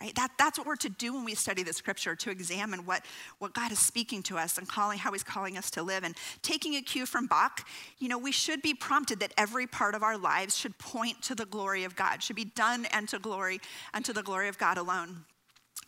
right? 0.00 0.14
That, 0.14 0.30
that's 0.38 0.58
what 0.58 0.66
we're 0.66 0.76
to 0.76 0.88
do 0.88 1.12
when 1.12 1.24
we 1.24 1.34
study 1.34 1.62
the 1.62 1.72
scripture, 1.72 2.14
to 2.14 2.30
examine 2.30 2.86
what, 2.86 3.04
what 3.38 3.52
God 3.52 3.72
is 3.72 3.78
speaking 3.78 4.22
to 4.24 4.38
us 4.38 4.58
and 4.58 4.68
calling, 4.68 4.98
how 4.98 5.12
he's 5.12 5.24
calling 5.24 5.58
us 5.58 5.70
to 5.72 5.82
live. 5.82 6.04
And 6.04 6.16
taking 6.42 6.76
a 6.76 6.82
cue 6.82 7.04
from 7.04 7.26
Bach, 7.26 7.66
you 7.98 8.08
know, 8.08 8.18
we 8.18 8.32
should 8.32 8.62
be 8.62 8.74
prompted 8.74 9.20
that 9.20 9.34
every 9.36 9.66
part 9.66 9.94
of 9.94 10.02
our 10.02 10.16
lives 10.16 10.56
should 10.56 10.78
point 10.78 11.22
to 11.22 11.34
the 11.34 11.46
glory 11.46 11.84
of 11.84 11.96
God, 11.96 12.22
should 12.22 12.36
be 12.36 12.44
done 12.44 12.86
and 12.92 13.08
to 13.08 13.18
glory 13.18 13.60
and 13.92 14.04
to 14.04 14.12
the 14.12 14.22
glory 14.22 14.48
of 14.48 14.58
God 14.58 14.78
alone. 14.78 15.24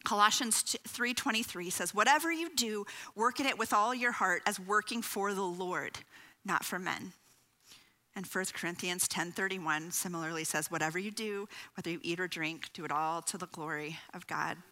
Colossians 0.05 0.77
3:23 0.87 1.71
says, 1.71 1.95
"Whatever 1.95 2.33
you 2.33 2.49
do, 2.55 2.87
work 3.15 3.39
at 3.41 3.47
it 3.47 3.59
with 3.59 3.73
all 3.73 3.95
your 3.95 4.13
heart 4.13 4.43
as 4.47 4.59
working 4.59 5.03
for 5.03 5.35
the 5.35 5.43
Lord, 5.43 6.05
not 6.45 6.65
for 6.65 6.79
men." 6.79 7.13
And 8.15 8.27
1 8.27 8.55
Corinthians 8.55 9.07
10:31 9.07 9.93
similarly 9.93 10.45
says, 10.45 10.71
"Whatever 10.71 10.99
you 10.99 11.11
do, 11.11 11.49
whether 11.75 11.91
you 11.91 12.01
eat 12.03 12.19
or 12.19 12.29
drink, 12.29 12.73
do 12.73 12.85
it 12.85 12.91
all 12.91 13.23
to 13.23 13.39
the 13.39 13.47
glory 13.47 14.01
of 14.13 14.27
God." 14.27 14.63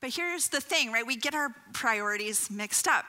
But 0.00 0.14
here's 0.14 0.48
the 0.48 0.60
thing, 0.60 0.92
right? 0.92 1.06
We 1.06 1.16
get 1.16 1.34
our 1.34 1.50
priorities 1.72 2.50
mixed 2.50 2.86
up. 2.86 3.06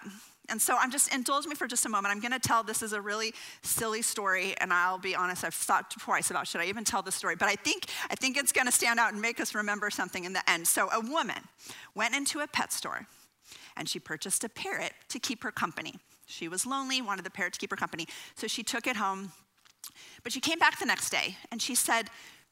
And 0.50 0.62
so 0.62 0.78
I'm 0.78 0.92
just 0.92 1.14
indulge 1.14 1.48
me 1.48 1.56
for 1.56 1.68
just 1.68 1.86
a 1.86 1.90
moment. 1.90 2.14
I'm 2.14 2.20
going 2.20 2.32
to 2.32 2.40
tell 2.40 2.64
this 2.64 2.82
is 2.82 2.94
a 2.94 3.02
really 3.02 3.34
silly 3.62 4.02
story, 4.02 4.56
and 4.60 4.72
I'll 4.72 4.98
be 4.98 5.16
honest. 5.16 5.44
I've 5.44 5.54
thought 5.54 5.92
twice 5.92 6.30
about 6.30 6.48
should 6.48 6.62
I 6.62 6.66
even 6.66 6.84
tell 6.84 7.02
the 7.02 7.12
story, 7.12 7.36
but 7.36 7.48
I 7.48 7.56
think 7.56 7.86
I 8.10 8.16
think 8.16 8.38
it's 8.38 8.52
going 8.52 8.68
to 8.68 8.72
stand 8.72 9.00
out 9.00 9.12
and 9.14 9.22
make 9.22 9.40
us 9.40 9.56
remember 9.56 9.90
something 9.90 10.24
in 10.24 10.34
the 10.34 10.48
end. 10.50 10.68
So 10.68 10.90
a 10.92 11.00
woman 11.00 11.42
went 11.96 12.16
into 12.16 12.40
a 12.40 12.48
pet 12.48 12.72
store, 12.72 13.08
and 13.75 13.90
she 13.90 14.00
purchased 14.00 14.44
a 14.44 14.50
parrot 14.50 14.94
to 15.10 15.20
keep 15.20 15.44
her 15.44 15.52
company. 15.52 15.96
She 16.28 16.48
was 16.48 16.66
lonely, 16.66 17.02
wanted 17.02 17.25
the 17.25 17.32
parrot 17.32 17.54
to 17.54 17.60
keep 17.60 17.72
her 17.72 17.78
company, 17.78 18.08
so 18.36 18.48
she 18.48 18.64
took 18.64 18.88
it 18.88 18.96
home. 18.96 19.32
But 20.24 20.34
she 20.34 20.40
came 20.40 20.58
back 20.58 20.80
the 20.80 20.86
next 20.86 21.12
day 21.12 21.38
and 21.52 21.62
she 21.62 21.75
said, 21.75 22.10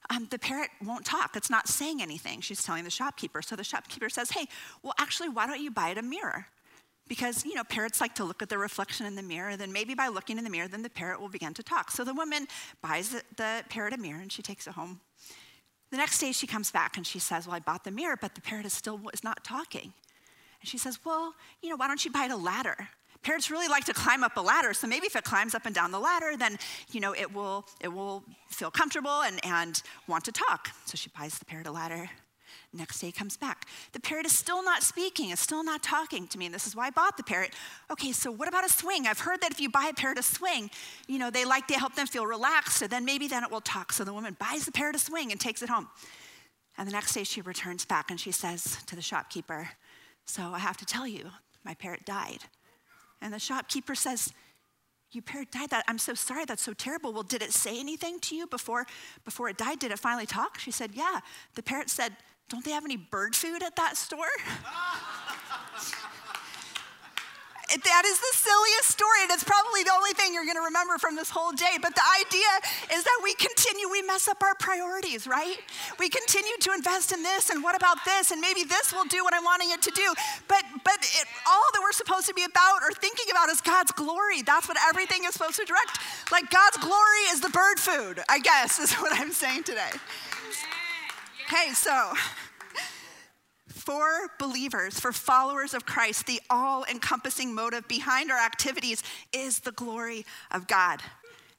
um, 0.10 0.28
the 0.30 0.38
parrot 0.38 0.70
won't 0.84 1.06
talk. 1.06 1.36
It's 1.36 1.50
not 1.50 1.68
saying 1.68 2.02
anything. 2.02 2.42
She's 2.42 2.62
telling 2.64 2.84
the 2.84 2.90
shopkeeper. 2.90 3.42
So 3.42 3.56
the 3.56 3.64
shopkeeper 3.64 4.10
says, 4.10 4.32
Hey, 4.32 4.48
well, 4.82 4.94
actually, 5.00 5.30
why 5.30 5.48
don't 5.48 5.62
you 5.62 5.72
buy 5.72 5.90
it 5.90 5.98
a 5.98 6.02
mirror? 6.02 6.48
Because, 7.08 7.46
you 7.46 7.54
know, 7.54 7.64
parrots 7.64 8.00
like 8.00 8.16
to 8.16 8.24
look 8.24 8.42
at 8.42 8.50
their 8.50 8.60
reflection 8.60 9.06
in 9.06 9.16
the 9.16 9.22
mirror. 9.22 9.58
Then 9.58 9.74
maybe 9.74 9.94
by 9.94 10.08
looking 10.08 10.38
in 10.38 10.44
the 10.44 10.50
mirror, 10.50 10.68
then 10.68 10.84
the 10.84 10.90
parrot 10.90 11.20
will 11.20 11.30
begin 11.30 11.54
to 11.56 11.64
talk. 11.64 11.92
So 11.92 12.04
the 12.04 12.14
woman 12.14 12.48
buys 12.82 13.10
the, 13.10 13.22
the 13.36 13.64
parrot 13.70 13.94
a 13.94 13.98
mirror 13.98 14.22
and 14.22 14.32
she 14.32 14.42
takes 14.42 14.68
it 14.68 14.74
home. 14.74 15.02
The 15.92 15.98
next 15.98 16.20
day 16.20 16.32
she 16.32 16.48
comes 16.48 16.72
back 16.72 16.98
and 16.98 17.06
she 17.06 17.20
says, 17.20 17.46
Well, 17.46 17.56
I 17.56 17.60
bought 17.60 17.84
the 17.84 17.92
mirror, 17.92 18.18
but 18.20 18.34
the 18.34 18.42
parrot 18.42 18.66
is 18.66 18.74
still 18.74 19.00
is 19.14 19.24
not 19.24 19.44
talking. 19.44 19.94
And 20.62 20.68
she 20.68 20.78
says, 20.78 20.98
Well, 21.06 21.36
you 21.62 21.70
know, 21.70 21.76
why 21.76 21.88
don't 21.88 22.04
you 22.04 22.10
buy 22.10 22.26
it 22.26 22.32
a 22.32 22.36
ladder? 22.36 22.88
Parrots 23.22 23.52
really 23.52 23.68
like 23.68 23.86
to 23.86 23.94
climb 23.94 24.24
up 24.24 24.36
a 24.36 24.42
ladder, 24.42 24.74
so 24.74 24.86
maybe 24.86 25.06
if 25.06 25.16
it 25.16 25.24
climbs 25.24 25.56
up 25.56 25.66
and 25.66 25.74
down 25.74 25.92
the 25.92 26.00
ladder, 26.00 26.36
then 26.36 26.58
you 26.92 27.00
know 27.00 27.14
it 27.14 27.34
will 27.34 27.66
it 27.80 27.88
will 27.88 28.24
feel 28.50 28.70
comfortable 28.70 29.22
and, 29.22 29.40
and 29.46 29.82
want 30.08 30.26
to 30.26 30.32
talk. 30.32 30.72
So 30.86 30.96
she 30.96 31.10
buys 31.18 31.38
the 31.38 31.46
parrot 31.46 31.68
a 31.68 31.72
ladder. 31.72 32.10
Next 32.74 33.00
day 33.00 33.08
he 33.08 33.14
comes 33.14 33.38
back. 33.38 33.68
The 33.92 34.00
parrot 34.00 34.26
is 34.26 34.38
still 34.38 34.64
not 34.64 34.84
speaking, 34.84 35.30
it's 35.32 35.42
still 35.42 35.64
not 35.64 35.84
talking 35.84 36.28
to 36.28 36.38
me, 36.38 36.46
and 36.46 36.56
this 36.56 36.68
is 36.68 36.76
why 36.76 36.88
I 36.88 36.90
bought 36.90 37.18
the 37.18 37.24
parrot. 37.24 37.52
Okay, 37.92 38.12
so 38.12 38.32
what 38.32 38.48
about 38.48 38.66
a 38.66 38.70
swing? 38.70 39.08
I've 39.08 39.20
heard 39.20 39.42
that 39.42 39.52
if 39.52 39.60
you 39.60 39.70
buy 39.70 39.88
a 39.92 39.94
parrot 39.94 40.18
a 40.18 40.24
swing, 40.24 40.70
you 41.08 41.20
know, 41.20 41.30
they 41.30 41.46
like 41.46 41.68
to 41.68 41.76
help 41.76 41.96
them 41.96 42.08
feel 42.08 42.26
relaxed, 42.26 42.78
so 42.78 42.88
then 42.88 43.06
maybe 43.06 43.28
then 43.28 43.44
it 43.44 43.52
will 43.52 43.62
talk. 43.62 43.94
So 43.94 44.04
the 44.04 44.14
woman 44.14 44.36
buys 44.40 44.66
the 44.66 44.72
parrot 44.72 44.96
a 44.96 45.00
swing 45.00 45.32
and 45.32 45.40
takes 45.40 45.62
it 45.62 45.70
home. 45.70 45.88
And 46.78 46.88
the 46.88 46.94
next 46.94 47.14
day 47.14 47.24
she 47.24 47.42
returns 47.42 47.86
back 47.86 48.10
and 48.10 48.20
she 48.20 48.32
says 48.32 48.78
to 48.88 48.96
the 48.96 49.02
shopkeeper, 49.02 49.70
So 50.26 50.52
I 50.54 50.60
have 50.60 50.78
to 50.78 50.86
tell 50.86 51.08
you, 51.08 51.30
my 51.64 51.74
parrot 51.76 52.06
died. 52.06 52.40
And 53.22 53.34
the 53.34 53.40
shopkeeper 53.40 53.96
says, 53.96 54.34
Your 55.12 55.22
parrot 55.22 55.52
died. 55.52 55.70
That 55.70 55.86
I'm 55.88 56.00
so 56.00 56.14
sorry. 56.14 56.46
That's 56.46 56.64
so 56.64 56.74
terrible. 56.74 57.14
Well, 57.14 57.24
did 57.24 57.42
it 57.42 57.54
say 57.54 57.80
anything 57.80 58.20
to 58.22 58.36
you 58.36 58.48
before, 58.48 58.86
before 59.24 59.50
it 59.50 59.58
died? 59.58 59.80
Did 59.80 59.92
it 59.92 60.00
finally 60.00 60.26
talk? 60.26 60.60
She 60.60 60.72
said, 60.72 60.92
Yeah. 60.94 61.20
The 61.56 61.64
parrot 61.64 61.90
said, 61.90 62.18
Don't 62.50 62.64
they 62.64 62.72
have 62.72 62.86
any 62.86 62.98
bird 62.98 63.36
food 63.36 63.64
at 63.64 63.76
that 63.78 63.98
store? 63.98 64.26
that 67.82 68.04
is 68.06 68.20
the 68.20 68.34
silliest 68.38 68.90
story, 68.92 69.26
and 69.26 69.32
it's 69.32 69.44
probably 69.44 69.82
the 69.82 69.94
only 69.94 70.14
thing 70.14 70.34
you're 70.34 70.46
going 70.46 70.60
to 70.60 70.68
remember 70.70 70.98
from 71.00 71.16
this 71.16 71.30
whole 71.30 71.52
day. 71.52 71.82
But 71.82 71.96
the 71.96 72.06
idea 72.22 72.52
is 72.94 73.04
that 73.04 73.20
we 73.24 73.34
continue, 73.34 73.90
we 73.90 74.04
mess 74.04 74.28
up 74.28 74.44
our 74.44 74.54
priorities, 74.56 75.26
right? 75.26 75.58
We 75.98 76.10
continue 76.10 76.54
to 76.60 76.72
invest 76.74 77.12
in 77.12 77.24
this, 77.24 77.50
and 77.50 77.64
what 77.64 77.76
about 77.76 77.98
this, 78.06 78.30
and 78.30 78.42
maybe 78.42 78.64
this 78.64 78.94
will 78.94 79.06
do 79.06 79.24
what 79.24 79.34
I'm 79.34 79.44
wanting 79.44 79.72
it 79.72 79.82
to 79.82 79.92
do. 79.96 80.14
But 80.48 80.64
but 80.84 81.02
it, 81.02 81.26
all 81.50 81.66
that 81.74 81.82
we're 81.82 81.98
supposed 81.98 82.28
to 82.28 82.34
be 82.34 82.44
about 82.44 82.84
or 82.84 82.92
thinking 82.92 83.26
about 83.32 83.50
is 83.50 83.62
God's 83.62 83.92
glory. 83.92 84.44
That's 84.44 84.68
what 84.68 84.78
everything 84.88 85.24
is 85.26 85.34
supposed 85.34 85.58
to 85.58 85.66
direct. 85.66 85.98
Like 86.32 86.52
God's 86.52 86.78
glory 86.78 87.26
is 87.34 87.42
the 87.42 87.50
bird 87.50 87.80
food, 87.80 88.22
I 88.30 88.38
guess, 88.40 88.78
is 88.84 88.94
what 88.94 89.18
I'm 89.18 89.32
saying 89.32 89.64
today. 89.64 89.98
Okay, 91.54 91.74
so 91.74 92.14
for 93.68 94.32
believers, 94.40 95.00
for 95.00 95.12
followers 95.12 95.76
of 95.76 95.86
Christ, 95.86 96.26
the 96.26 96.42
all 96.50 96.84
encompassing 96.90 97.54
motive 97.54 97.88
behind 97.88 98.32
our 98.32 98.40
activities 98.40 99.04
is 99.32 99.60
the 99.60 99.72
glory 99.74 100.26
of 100.50 100.68
God. 100.68 101.02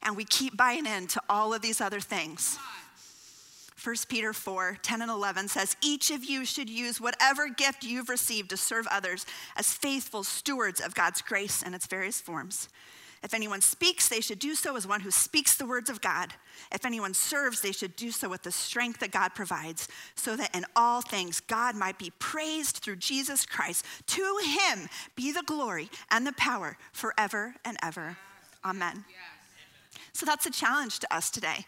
And 0.02 0.16
we 0.16 0.24
keep 0.24 0.56
buying 0.56 0.86
into 0.86 1.20
all 1.28 1.54
of 1.54 1.62
these 1.62 1.80
other 1.80 2.00
things. 2.00 2.58
1 3.84 3.94
Peter 4.08 4.32
4 4.32 4.78
10 4.82 5.02
and 5.02 5.10
11 5.12 5.46
says, 5.46 5.76
Each 5.80 6.10
of 6.10 6.24
you 6.24 6.44
should 6.44 6.68
use 6.68 7.00
whatever 7.00 7.48
gift 7.48 7.84
you've 7.84 8.08
received 8.08 8.50
to 8.50 8.56
serve 8.56 8.88
others 8.90 9.24
as 9.56 9.72
faithful 9.72 10.24
stewards 10.24 10.80
of 10.80 10.96
God's 10.96 11.22
grace 11.22 11.62
in 11.62 11.72
its 11.72 11.86
various 11.86 12.20
forms. 12.20 12.68
If 13.24 13.32
anyone 13.32 13.62
speaks, 13.62 14.06
they 14.06 14.20
should 14.20 14.38
do 14.38 14.54
so 14.54 14.76
as 14.76 14.86
one 14.86 15.00
who 15.00 15.10
speaks 15.10 15.56
the 15.56 15.64
words 15.64 15.88
of 15.88 16.02
God. 16.02 16.34
If 16.70 16.84
anyone 16.84 17.14
serves, 17.14 17.62
they 17.62 17.72
should 17.72 17.96
do 17.96 18.10
so 18.10 18.28
with 18.28 18.42
the 18.42 18.52
strength 18.52 19.00
that 19.00 19.12
God 19.12 19.34
provides, 19.34 19.88
so 20.14 20.36
that 20.36 20.54
in 20.54 20.66
all 20.76 21.00
things 21.00 21.40
God 21.40 21.74
might 21.74 21.98
be 21.98 22.12
praised 22.18 22.76
through 22.76 22.96
Jesus 22.96 23.46
Christ. 23.46 23.86
To 24.08 24.38
him 24.44 24.90
be 25.16 25.32
the 25.32 25.42
glory 25.42 25.88
and 26.10 26.26
the 26.26 26.34
power 26.34 26.76
forever 26.92 27.54
and 27.64 27.78
ever. 27.82 28.18
Amen. 28.62 29.06
So 30.12 30.26
that's 30.26 30.44
a 30.44 30.50
challenge 30.50 30.98
to 30.98 31.14
us 31.14 31.30
today. 31.30 31.64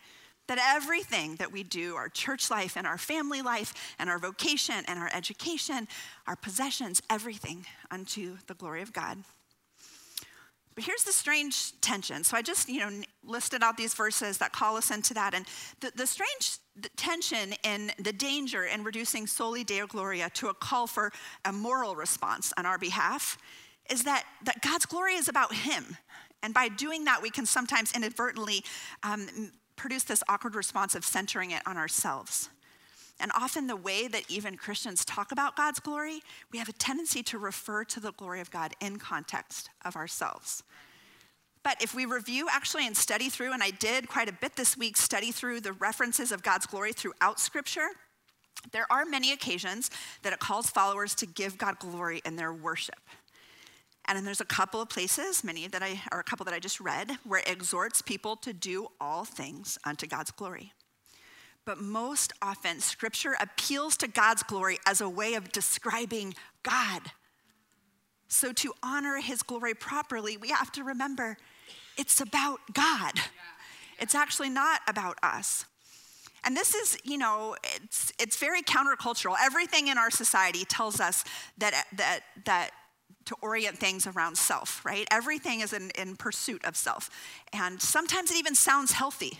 That 0.49 0.59
everything 0.77 1.37
that 1.37 1.51
we 1.51 1.63
do, 1.63 1.97
our 1.97 2.11
church 2.11 2.51
life 2.51 2.77
and 2.77 2.87
our 2.87 2.99
family 2.99 3.41
life 3.41 3.73
and 3.99 4.11
our 4.11 4.19
vocation 4.19 4.85
and 4.87 4.99
our 4.99 5.11
education, 5.13 5.89
our 6.27 6.37
possessions, 6.37 7.03
everything 7.09 7.65
unto 7.91 8.37
the 8.47 8.55
glory 8.55 8.83
of 8.83 8.93
God. 8.93 9.25
But 10.77 10.85
here's 10.85 11.05
the 11.05 11.13
strange 11.13 11.81
tension. 11.81 12.23
So 12.23 12.37
I 12.37 12.43
just, 12.43 12.69
you 12.69 12.81
know, 12.81 12.91
listed 13.25 13.63
out 13.63 13.79
these 13.79 13.95
verses 13.95 14.37
that 14.39 14.53
call 14.53 14.77
us 14.77 14.91
into 14.91 15.15
that. 15.15 15.35
And 15.35 15.47
the, 15.81 15.91
the 15.97 16.07
strange 16.07 16.59
tension 16.97 17.55
in 17.65 17.91
the 17.99 18.13
danger 18.13 18.65
in 18.65 18.85
reducing 18.85 19.27
soli 19.27 19.65
deo 19.65 19.87
gloria 19.87 20.29
to 20.35 20.49
a 20.49 20.55
call 20.55 20.87
for 20.87 21.13
a 21.47 21.53
moral 21.53 21.97
response 21.97 22.53
on 22.59 22.67
our 22.67 22.77
behalf 22.77 23.39
is 23.91 24.05
that, 24.05 24.25
that 24.45 24.61
God's 24.61 24.85
glory 24.85 25.15
is 25.15 25.29
about 25.29 25.55
him. 25.55 25.97
And 26.43 26.53
by 26.53 26.69
doing 26.69 27.05
that, 27.05 27.23
we 27.23 27.31
can 27.31 27.47
sometimes 27.47 27.93
inadvertently 27.93 28.63
um, 29.03 29.51
produce 29.77 30.05
this 30.05 30.23
awkward 30.29 30.55
response 30.55 30.95
of 30.95 31.07
centering 31.07 31.53
it 31.53 31.63
on 31.67 31.79
ourselves. 31.79 32.51
And 33.19 33.33
often, 33.35 33.67
the 33.67 33.77
way 33.77 34.09
that 34.09 34.25
even 34.29 34.57
Christians 34.57 35.05
talk 35.05 35.33
about 35.33 35.57
God's 35.57 35.81
glory, 35.81 36.21
we 36.53 36.59
have 36.59 36.69
a 36.69 36.73
tendency 36.73 37.23
to 37.25 37.39
refer 37.39 37.83
to 37.85 38.01
the 38.01 38.13
glory 38.13 38.41
of 38.41 38.51
God 38.51 38.75
in 38.81 38.99
context 38.99 39.71
of 39.85 39.97
ourselves. 39.97 40.63
But 41.63 41.83
if 41.83 41.95
we 41.95 42.05
review 42.05 42.47
actually 42.51 42.87
and 42.87 42.97
study 42.97 43.29
through, 43.29 43.53
and 43.53 43.63
I 43.63 43.71
did 43.71 44.09
quite 44.09 44.29
a 44.29 44.33
bit 44.33 44.55
this 44.55 44.77
week, 44.77 44.97
study 44.97 45.33
through 45.33 45.61
the 45.61 45.73
references 45.73 46.31
of 46.31 46.43
God's 46.43 46.67
glory 46.67 46.93
throughout 46.93 47.41
Scripture, 47.41 47.89
there 48.71 48.87
are 48.91 49.05
many 49.05 49.33
occasions 49.33 49.91
that 50.23 50.33
it 50.33 50.39
calls 50.39 50.71
followers 50.71 51.15
to 51.17 51.27
give 51.27 51.59
God 51.59 51.79
glory 51.79 52.21
in 52.25 52.37
their 52.37 52.53
worship. 52.53 53.01
And 54.07 54.17
then 54.17 54.25
there's 54.25 54.41
a 54.41 54.45
couple 54.45 54.81
of 54.81 54.89
places, 54.89 55.43
many 55.43 55.67
that 55.67 55.83
I, 55.83 56.01
or 56.13 56.21
a 56.21 56.25
couple 56.25 56.45
that 56.45 56.55
I 56.55 56.61
just 56.61 56.81
read, 56.81 57.19
where 57.25 57.41
it 57.41 57.49
exhorts 57.49 58.01
people 58.01 58.37
to 58.37 58.53
do 58.53 58.87
all 59.01 59.25
things 59.25 59.79
unto 59.85 60.07
God's 60.07 60.31
glory. 60.31 60.73
But 61.67 61.81
most 61.81 62.33
often, 62.41 62.81
scripture 62.81 63.37
appeals 63.41 63.97
to 63.99 64.09
God's 64.09 64.45
glory 64.45 64.79
as 64.87 65.01
a 65.01 65.09
way 65.09 65.35
of 65.35 65.51
describing 65.51 66.35
God. 66.63 67.03
So, 68.29 68.53
to 68.53 68.73
honor 68.83 69.17
his 69.17 69.43
glory 69.43 69.75
properly, 69.75 70.37
we 70.37 70.49
have 70.49 70.71
to 70.73 70.85
remember 70.85 71.37
it's 71.99 72.21
about 72.21 72.61
God. 72.73 73.15
It's 73.99 74.15
actually 74.15 74.51
not 74.51 74.81
about 74.87 75.19
us. 75.23 75.65
And 76.45 76.57
this 76.57 76.75
is, 76.75 76.99
you 77.03 77.19
know, 77.19 77.57
it's, 77.75 78.13
it's 78.21 78.37
very 78.37 78.63
countercultural. 78.63 79.35
Everything 79.43 79.89
in 79.89 79.99
our 79.99 80.11
society 80.11 80.65
tells 80.65 81.01
us 81.01 81.25
that, 81.59 81.87
that, 81.97 82.21
that 82.45 82.71
to 83.25 83.35
orient 83.43 83.79
things 83.79 84.07
around 84.07 84.39
self, 84.39 84.85
right? 84.85 85.07
Everything 85.11 85.61
is 85.61 85.73
in, 85.73 85.91
in 85.99 86.15
pursuit 86.15 86.65
of 86.65 86.77
self. 86.77 87.11
And 87.53 87.81
sometimes 87.81 88.31
it 88.31 88.37
even 88.37 88.55
sounds 88.55 88.93
healthy, 88.93 89.39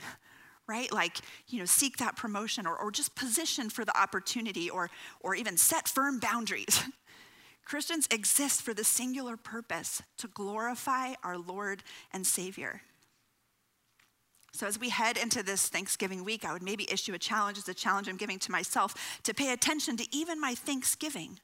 right? 0.69 0.93
Like, 0.93 1.19
you 1.49 1.59
know, 1.59 1.65
seek 1.65 1.99
that 1.99 2.17
promotion 2.17 2.67
or, 2.67 2.77
or 2.77 2.91
just 2.91 3.15
position 3.15 3.71
for 3.71 3.85
the 3.85 3.97
opportunity 3.99 4.69
or, 4.69 4.91
or 5.21 5.35
even 5.35 5.57
set 5.57 5.89
firm 5.89 6.19
boundaries. 6.19 6.83
Christians 7.65 8.07
exist 8.11 8.63
for 8.63 8.73
the 8.73 8.85
singular 8.85 9.37
purpose 9.37 10.01
to 10.19 10.29
glorify 10.29 11.15
our 11.25 11.37
Lord 11.37 11.83
and 12.13 12.27
Savior. 12.27 12.83
So, 14.53 14.67
as 14.67 14.81
we 14.81 14.89
head 14.89 15.19
into 15.19 15.43
this 15.43 15.69
Thanksgiving 15.69 16.25
week, 16.25 16.45
I 16.45 16.53
would 16.53 16.63
maybe 16.63 16.91
issue 16.91 17.13
a 17.13 17.19
challenge 17.19 17.59
as 17.59 17.69
a 17.69 17.75
challenge 17.75 18.09
I'm 18.09 18.17
giving 18.17 18.39
to 18.39 18.51
myself 18.51 19.21
to 19.25 19.35
pay 19.35 19.53
attention 19.53 19.99
to 19.99 20.17
even 20.17 20.41
my 20.41 20.55
Thanksgiving, 20.55 21.41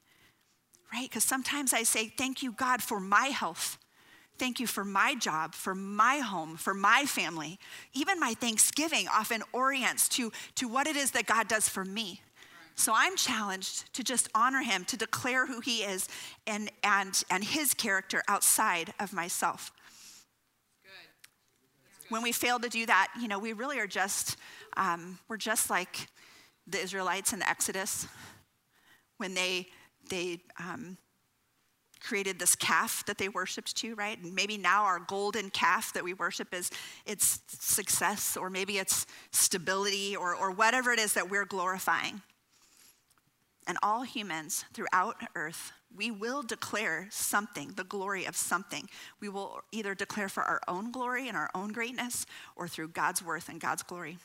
right? 0.92 1.10
Because 1.10 1.24
sometimes 1.24 1.74
I 1.74 1.82
say, 1.82 2.08
Thank 2.08 2.42
you, 2.42 2.52
God, 2.52 2.82
for 2.82 3.00
my 3.00 3.26
health. 3.26 3.76
Thank 4.42 4.58
you 4.58 4.66
for 4.66 4.84
my 4.84 5.14
job, 5.14 5.54
for 5.54 5.72
my 5.72 6.18
home, 6.18 6.56
for 6.56 6.74
my 6.74 7.04
family. 7.04 7.60
Even 7.94 8.18
my 8.18 8.34
Thanksgiving 8.34 9.06
often 9.06 9.44
orients 9.52 10.08
to, 10.08 10.32
to 10.56 10.66
what 10.66 10.88
it 10.88 10.96
is 10.96 11.12
that 11.12 11.26
God 11.26 11.46
does 11.46 11.68
for 11.68 11.84
me. 11.84 12.22
So 12.74 12.92
I'm 12.92 13.16
challenged 13.16 13.94
to 13.94 14.02
just 14.02 14.28
honor 14.34 14.62
him, 14.62 14.84
to 14.86 14.96
declare 14.96 15.46
who 15.46 15.60
he 15.60 15.84
is 15.84 16.08
and, 16.44 16.72
and, 16.82 17.22
and 17.30 17.44
his 17.44 17.72
character 17.72 18.20
outside 18.26 18.92
of 18.98 19.12
myself. 19.12 19.70
When 22.08 22.22
we 22.22 22.32
fail 22.32 22.58
to 22.58 22.68
do 22.68 22.84
that, 22.84 23.12
you 23.20 23.28
know, 23.28 23.38
we 23.38 23.52
really 23.52 23.78
are 23.78 23.86
just, 23.86 24.36
um, 24.76 25.20
we're 25.28 25.36
just 25.36 25.70
like 25.70 26.08
the 26.66 26.80
Israelites 26.80 27.32
in 27.32 27.38
the 27.38 27.48
Exodus 27.48 28.08
when 29.18 29.34
they, 29.34 29.68
they 30.10 30.40
um, 30.58 30.96
created 32.02 32.38
this 32.38 32.54
calf 32.54 33.04
that 33.06 33.18
they 33.18 33.28
worshiped 33.28 33.76
to, 33.76 33.94
right? 33.94 34.18
And 34.22 34.34
maybe 34.34 34.58
now 34.58 34.84
our 34.84 34.98
golden 34.98 35.50
calf 35.50 35.92
that 35.94 36.04
we 36.04 36.14
worship 36.14 36.52
is 36.52 36.70
its 37.06 37.40
success, 37.48 38.36
or 38.36 38.50
maybe 38.50 38.78
it's 38.78 39.06
stability, 39.30 40.16
or, 40.16 40.34
or 40.34 40.50
whatever 40.50 40.92
it 40.92 40.98
is 40.98 41.14
that 41.14 41.30
we're 41.30 41.44
glorifying. 41.44 42.22
And 43.66 43.78
all 43.82 44.02
humans 44.02 44.64
throughout 44.72 45.16
earth, 45.36 45.72
we 45.94 46.10
will 46.10 46.42
declare 46.42 47.06
something, 47.10 47.72
the 47.76 47.84
glory 47.84 48.24
of 48.24 48.34
something. 48.34 48.88
We 49.20 49.28
will 49.28 49.62
either 49.70 49.94
declare 49.94 50.28
for 50.28 50.42
our 50.42 50.60
own 50.66 50.90
glory 50.90 51.28
and 51.28 51.36
our 51.36 51.50
own 51.54 51.72
greatness, 51.72 52.26
or 52.56 52.66
through 52.66 52.88
God's 52.88 53.22
worth 53.22 53.48
and 53.48 53.60
God's 53.60 53.82
glory. 53.82 54.18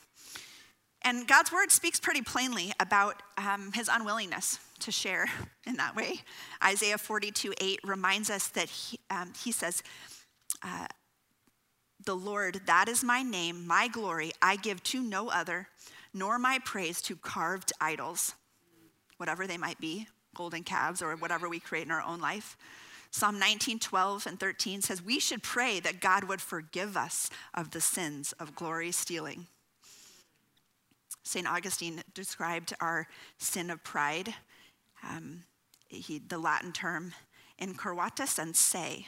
And 1.02 1.28
God's 1.28 1.52
word 1.52 1.70
speaks 1.70 2.00
pretty 2.00 2.22
plainly 2.22 2.72
about 2.80 3.22
um, 3.36 3.70
his 3.72 3.88
unwillingness 3.90 4.58
to 4.80 4.92
share 4.92 5.26
in 5.66 5.76
that 5.76 5.96
way. 5.96 6.20
Isaiah 6.62 6.98
42 6.98 7.54
8 7.60 7.80
reminds 7.84 8.30
us 8.30 8.48
that 8.48 8.68
he, 8.68 8.98
um, 9.10 9.32
he 9.42 9.52
says, 9.52 9.82
uh, 10.62 10.86
The 12.04 12.16
Lord, 12.16 12.62
that 12.66 12.88
is 12.88 13.04
my 13.04 13.22
name, 13.22 13.66
my 13.66 13.88
glory, 13.88 14.32
I 14.40 14.56
give 14.56 14.82
to 14.84 15.02
no 15.02 15.28
other, 15.28 15.68
nor 16.14 16.38
my 16.38 16.58
praise 16.64 17.00
to 17.02 17.16
carved 17.16 17.72
idols, 17.80 18.34
whatever 19.16 19.46
they 19.46 19.58
might 19.58 19.80
be, 19.80 20.08
golden 20.34 20.62
calves 20.62 21.02
or 21.02 21.14
whatever 21.16 21.48
we 21.48 21.60
create 21.60 21.84
in 21.84 21.90
our 21.90 22.02
own 22.02 22.20
life. 22.20 22.56
Psalm 23.10 23.38
19, 23.38 23.78
12, 23.78 24.26
and 24.26 24.38
13 24.38 24.82
says, 24.82 25.02
We 25.02 25.18
should 25.18 25.42
pray 25.42 25.80
that 25.80 26.00
God 26.00 26.24
would 26.24 26.40
forgive 26.40 26.96
us 26.96 27.30
of 27.54 27.70
the 27.70 27.80
sins 27.80 28.32
of 28.38 28.54
glory 28.54 28.92
stealing. 28.92 29.46
St. 31.22 31.46
Augustine 31.46 32.02
described 32.14 32.74
our 32.80 33.06
sin 33.38 33.70
of 33.70 33.82
pride 33.84 34.34
um, 35.02 35.44
he, 35.88 36.18
the 36.18 36.38
Latin 36.38 36.72
term 36.72 37.12
incurvatus 37.60 38.40
in 38.40 38.54
se. 38.54 39.06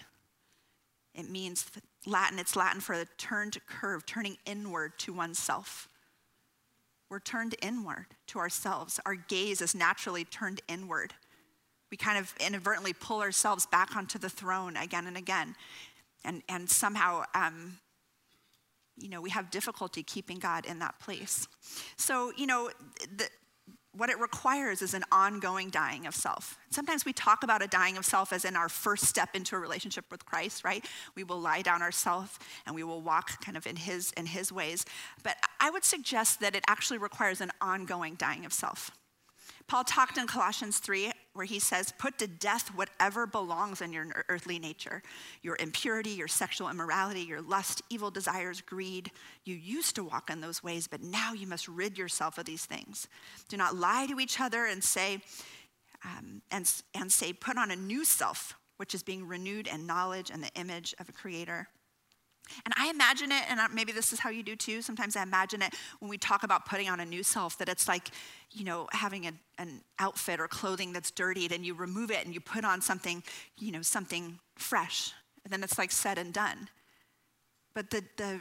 It 1.15 1.29
means 1.29 1.71
Latin, 2.07 2.39
it's 2.39 2.57
Latin 2.57 2.81
for 2.81 2.97
the 2.97 3.07
turned 3.19 3.59
curve, 3.67 4.07
turning 4.07 4.39
inward 4.47 4.99
to 5.01 5.13
oneself. 5.13 5.89
We're 7.09 7.21
turned 7.21 7.57
inward 7.61 8.07
to 8.29 8.39
ourselves. 8.39 9.01
Our 9.05 9.17
gaze 9.17 9.61
is 9.61 9.75
naturally 9.75 10.25
turned 10.25 10.61
inward. 10.69 11.13
We 11.91 11.97
kind 11.97 12.19
of 12.19 12.33
inadvertently 12.39 12.93
pull 12.93 13.21
ourselves 13.21 13.67
back 13.67 13.97
onto 13.97 14.19
the 14.19 14.31
throne 14.31 14.77
again 14.77 15.09
and 15.09 15.17
again. 15.17 15.57
And, 16.25 16.43
and 16.49 16.71
somehow, 16.71 17.25
um, 17.35 17.79
you 18.97 19.09
know, 19.09 19.21
we 19.21 19.31
have 19.31 19.51
difficulty 19.51 20.05
keeping 20.05 20.39
God 20.39 20.67
in 20.67 20.79
that 20.79 21.01
place. 21.01 21.49
So, 21.97 22.33
you 22.37 22.47
know, 22.47 22.71
the, 23.17 23.29
what 24.01 24.09
it 24.09 24.19
requires 24.19 24.81
is 24.81 24.95
an 24.95 25.05
ongoing 25.13 25.69
dying 25.69 26.07
of 26.07 26.15
self. 26.15 26.57
Sometimes 26.71 27.05
we 27.05 27.13
talk 27.13 27.43
about 27.43 27.61
a 27.61 27.67
dying 27.67 27.99
of 27.99 28.07
self 28.07 28.33
as 28.33 28.47
in 28.47 28.57
our 28.57 28.71
first 28.71 29.05
step 29.05 29.37
into 29.37 29.55
a 29.55 29.59
relationship 29.59 30.07
with 30.11 30.25
Christ, 30.25 30.65
right? 30.65 30.83
We 31.15 31.23
will 31.23 31.39
lie 31.39 31.61
down 31.61 31.83
ourself 31.83 32.39
and 32.65 32.75
we 32.75 32.83
will 32.83 33.03
walk 33.03 33.45
kind 33.45 33.59
of 33.59 33.67
in 33.67 33.77
his 33.77 34.11
in 34.13 34.25
his 34.25 34.51
ways. 34.51 34.87
But 35.23 35.37
I 35.61 35.69
would 35.69 35.85
suggest 35.85 36.41
that 36.41 36.57
it 36.57 36.65
actually 36.67 36.97
requires 36.97 37.43
an 37.43 37.51
ongoing 37.61 38.15
dying 38.15 38.47
of 38.47 38.55
self. 38.55 38.91
Paul 39.67 39.85
talked 39.85 40.17
in 40.17 40.27
Colossians 40.27 40.79
3 40.79 41.13
where 41.41 41.47
he 41.47 41.59
says, 41.59 41.91
Put 41.97 42.19
to 42.19 42.27
death 42.27 42.69
whatever 42.75 43.27
belongs 43.27 43.81
in 43.81 43.95
your 43.95 44.09
earthly 44.29 44.59
nature 44.59 45.03
your 45.41 45.57
impurity, 45.59 46.11
your 46.11 46.29
sexual 46.29 46.69
immorality, 46.69 47.23
your 47.23 47.41
lust, 47.41 47.81
evil 47.89 48.11
desires, 48.11 48.61
greed. 48.61 49.11
You 49.47 49.55
used 49.55 49.95
to 49.95 50.05
walk 50.05 50.29
in 50.29 50.43
those 50.43 50.63
ways, 50.63 50.87
but 50.87 51.01
now 51.01 51.33
you 51.33 51.47
must 51.47 51.67
rid 51.67 51.97
yourself 51.97 52.37
of 52.37 52.45
these 52.45 52.67
things. 52.67 53.09
Do 53.49 53.57
not 53.57 53.75
lie 53.75 54.07
to 54.11 54.21
each 54.21 54.39
other 54.39 54.67
and 54.67 54.85
say, 54.85 55.23
um, 56.05 56.43
and, 56.51 56.71
and 56.93 57.11
say, 57.11 57.33
Put 57.33 57.57
on 57.57 57.71
a 57.71 57.77
new 57.77 58.05
self, 58.05 58.55
which 58.77 58.95
is 58.95 59.03
being 59.03 59.27
renewed 59.27 59.67
in 59.67 59.87
knowledge 59.87 60.29
and 60.31 60.43
the 60.43 60.53
image 60.57 60.95
of 61.01 61.09
a 61.09 61.13
creator. 61.13 61.69
And 62.65 62.75
I 62.77 62.91
imagine 62.91 63.33
it, 63.33 63.43
and 63.49 63.61
maybe 63.73 63.93
this 63.93 64.13
is 64.13 64.21
how 64.21 64.31
you 64.31 64.43
do 64.43 64.57
too. 64.57 64.83
Sometimes 64.83 65.17
I 65.17 65.23
imagine 65.23 65.63
it 65.63 65.75
when 65.99 66.09
we 66.09 66.19
talk 66.19 66.43
about 66.43 66.67
putting 66.67 66.89
on 66.89 67.01
a 67.01 67.05
new 67.05 67.23
self, 67.23 67.59
that 67.59 67.69
it's 67.69 67.89
like, 67.89 68.11
you 68.51 68.65
know, 68.65 68.89
having 68.93 69.27
a, 69.27 69.33
an 69.59 69.83
outfit 69.99 70.41
or 70.41 70.49
clothing 70.49 70.93
that's 70.93 71.11
dirtied 71.11 71.53
and 71.53 71.65
you 71.65 71.75
remove 71.75 72.11
it 72.11 72.25
and 72.25 72.35
you 72.35 72.41
put 72.41 72.65
on 72.65 72.81
something, 72.81 73.23
you 73.59 73.73
know, 73.73 73.83
something 73.83 74.39
fresh. 74.57 75.13
And 75.45 75.53
then 75.53 75.63
it's 75.63 75.79
like 75.79 75.93
said 75.93 76.19
and 76.19 76.33
done. 76.33 76.69
But 77.75 77.91
the, 77.91 78.05
the, 78.17 78.41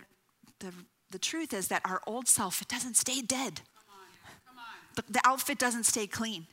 the, 0.60 0.74
the 1.12 1.20
truth 1.20 1.54
is 1.54 1.68
that 1.70 1.82
our 1.86 2.02
old 2.08 2.28
self, 2.28 2.62
it 2.62 2.68
doesn't 2.68 2.98
stay 2.98 3.22
dead. 3.22 3.62
Come 3.76 3.96
on. 3.96 4.08
Come 4.48 4.58
on. 4.58 4.66
The, 4.96 5.14
the 5.14 5.22
outfit 5.24 5.60
doesn't 5.60 5.86
stay 5.86 6.08
clean 6.08 6.48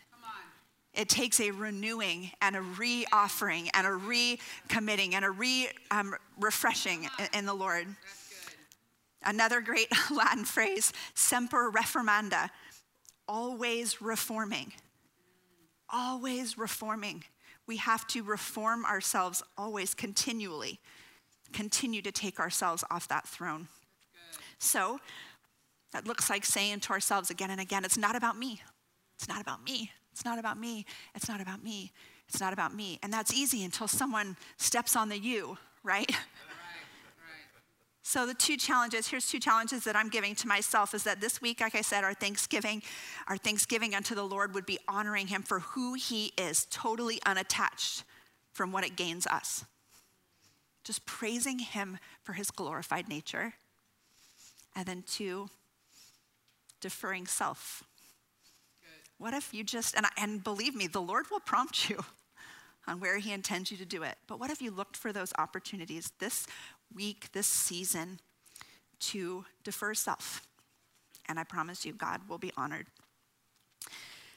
it 0.97 1.09
takes 1.09 1.41
a 1.41 1.51
renewing 1.51 2.31
and 2.41 2.57
a 2.57 2.63
re-offering 2.63 3.69
and 3.75 3.87
a 3.87 3.91
recommitting 3.91 5.13
and 5.15 5.25
a 5.25 5.31
re 5.31 5.69
um, 5.91 6.15
refreshing 6.41 7.09
in, 7.19 7.41
in 7.41 7.47
the 7.47 7.55
Lord. 7.55 7.87
Another 9.25 9.61
great 9.61 9.89
Latin 10.11 10.45
phrase, 10.45 10.93
semper 11.15 11.71
reformanda, 11.71 12.51
always 13.29 14.01
reforming. 14.01 14.73
Always 15.93 16.57
reforming. 16.57 17.25
We 17.67 17.77
have 17.79 18.07
to 18.09 18.23
reform 18.23 18.85
ourselves 18.85 19.43
always, 19.59 19.95
continually, 19.95 20.79
continue 21.53 22.03
to 22.03 22.13
take 22.13 22.39
ourselves 22.39 22.85
off 22.91 23.09
that 23.09 23.27
throne. 23.27 23.69
So, 24.59 25.01
that 25.93 26.07
looks 26.07 26.29
like 26.29 26.45
saying 26.45 26.81
to 26.81 26.93
ourselves 26.93 27.31
again 27.31 27.51
and 27.51 27.61
again, 27.61 27.85
it's 27.85 27.97
not 27.97 28.17
about 28.17 28.39
me. 28.39 28.61
It's 29.17 29.29
not 29.29 29.41
about 29.41 29.65
me. 29.65 29.91
It's 30.17 30.25
not 30.25 30.39
about 30.39 30.59
me. 30.59 30.87
It's 31.15 31.29
not 31.29 31.43
about 31.43 31.63
me. 31.63 31.93
It's 32.27 32.41
not 32.41 32.55
about 32.55 32.75
me. 32.75 32.99
And 33.03 33.13
that's 33.13 33.35
easy 33.35 33.63
until 33.65 33.87
someone 33.87 34.35
steps 34.57 34.97
on 34.97 35.11
the 35.11 35.19
you, 35.19 35.59
right? 35.85 36.11
So, 38.09 38.25
the 38.25 38.35
two 38.35 38.57
challenges 38.57 39.09
here's 39.09 39.27
two 39.27 39.41
challenges 39.41 39.83
that 39.83 39.97
I'm 39.97 40.09
giving 40.09 40.37
to 40.37 40.47
myself 40.47 40.95
is 40.95 41.03
that 41.03 41.21
this 41.21 41.43
week, 41.43 41.61
like 41.61 41.75
I 41.75 41.81
said, 41.81 42.05
our 42.05 42.15
Thanksgiving, 42.15 42.85
our 43.27 43.37
Thanksgiving 43.37 43.97
unto 43.97 44.15
the 44.15 44.23
Lord 44.23 44.55
would 44.55 44.65
be 44.65 44.79
honoring 44.87 45.27
Him 45.27 45.43
for 45.43 45.59
who 45.59 45.95
He 45.95 46.33
is, 46.39 46.69
totally 46.71 47.19
unattached 47.27 48.05
from 48.53 48.71
what 48.71 48.85
it 48.85 48.95
gains 48.95 49.27
us. 49.27 49.65
Just 50.85 51.05
praising 51.05 51.59
Him 51.59 51.99
for 52.23 52.35
His 52.35 52.53
glorified 52.53 53.09
nature. 53.09 53.55
And 54.77 54.87
then 54.87 55.03
two, 55.05 55.51
deferring 56.81 57.27
self. 57.27 57.83
What 59.19 59.35
if 59.35 59.53
you 59.55 59.65
just, 59.65 59.95
and, 59.97 60.07
and 60.17 60.45
believe 60.45 60.75
me, 60.75 60.87
the 60.87 61.01
Lord 61.01 61.27
will 61.31 61.41
prompt 61.41 61.89
you 61.89 62.05
on 62.87 63.01
where 63.01 63.19
He 63.19 63.33
intends 63.33 63.71
you 63.71 63.77
to 63.79 63.85
do 63.85 64.03
it. 64.03 64.17
But 64.27 64.39
what 64.39 64.51
if 64.51 64.61
you 64.61 64.71
looked 64.71 64.97
for 64.97 65.13
those 65.13 65.33
opportunities 65.39 66.13
this 66.19 66.47
week, 66.95 67.33
this 67.33 67.47
season, 67.47 68.21
to 69.01 69.45
defer 69.65 69.95
self? 69.95 70.43
And 71.29 71.39
I 71.39 71.45
promise 71.45 71.85
you, 71.85 71.93
God 71.93 72.29
will 72.29 72.39
be 72.39 72.53
honored. 72.57 72.87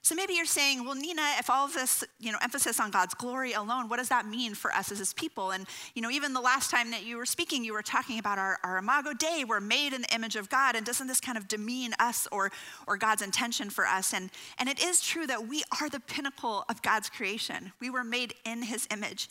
So 0.09 0.15
maybe 0.15 0.33
you're 0.33 0.45
saying, 0.45 0.83
well, 0.85 0.95
Nina, 0.95 1.21
if 1.37 1.51
all 1.51 1.65
of 1.65 1.73
this, 1.75 2.03
you 2.19 2.31
know, 2.31 2.39
emphasis 2.41 2.79
on 2.79 2.89
God's 2.89 3.13
glory 3.13 3.53
alone, 3.53 3.89
what 3.89 3.97
does 3.97 4.09
that 4.09 4.25
mean 4.25 4.55
for 4.55 4.73
us 4.73 4.91
as 4.91 4.97
his 4.97 5.13
people? 5.13 5.51
And, 5.51 5.67
you 5.93 6.01
know, 6.01 6.09
even 6.09 6.33
the 6.33 6.41
last 6.41 6.71
time 6.71 6.89
that 6.89 7.05
you 7.05 7.15
were 7.15 7.27
speaking, 7.27 7.63
you 7.63 7.73
were 7.73 7.83
talking 7.83 8.17
about 8.17 8.39
our, 8.39 8.57
our 8.63 8.79
Imago 8.79 9.13
Dei, 9.13 9.43
we're 9.47 9.59
made 9.59 9.93
in 9.93 10.01
the 10.01 10.11
image 10.11 10.35
of 10.35 10.49
God. 10.49 10.75
And 10.75 10.83
doesn't 10.83 11.05
this 11.05 11.21
kind 11.21 11.37
of 11.37 11.47
demean 11.47 11.93
us 11.99 12.27
or, 12.31 12.51
or 12.87 12.97
God's 12.97 13.21
intention 13.21 13.69
for 13.69 13.85
us? 13.85 14.11
And, 14.11 14.31
and 14.57 14.67
it 14.67 14.83
is 14.83 14.99
true 14.99 15.27
that 15.27 15.47
we 15.47 15.61
are 15.79 15.89
the 15.89 15.99
pinnacle 15.99 16.65
of 16.69 16.81
God's 16.81 17.07
creation. 17.07 17.71
We 17.79 17.91
were 17.91 18.03
made 18.03 18.33
in 18.47 18.63
his 18.63 18.87
image. 18.89 19.29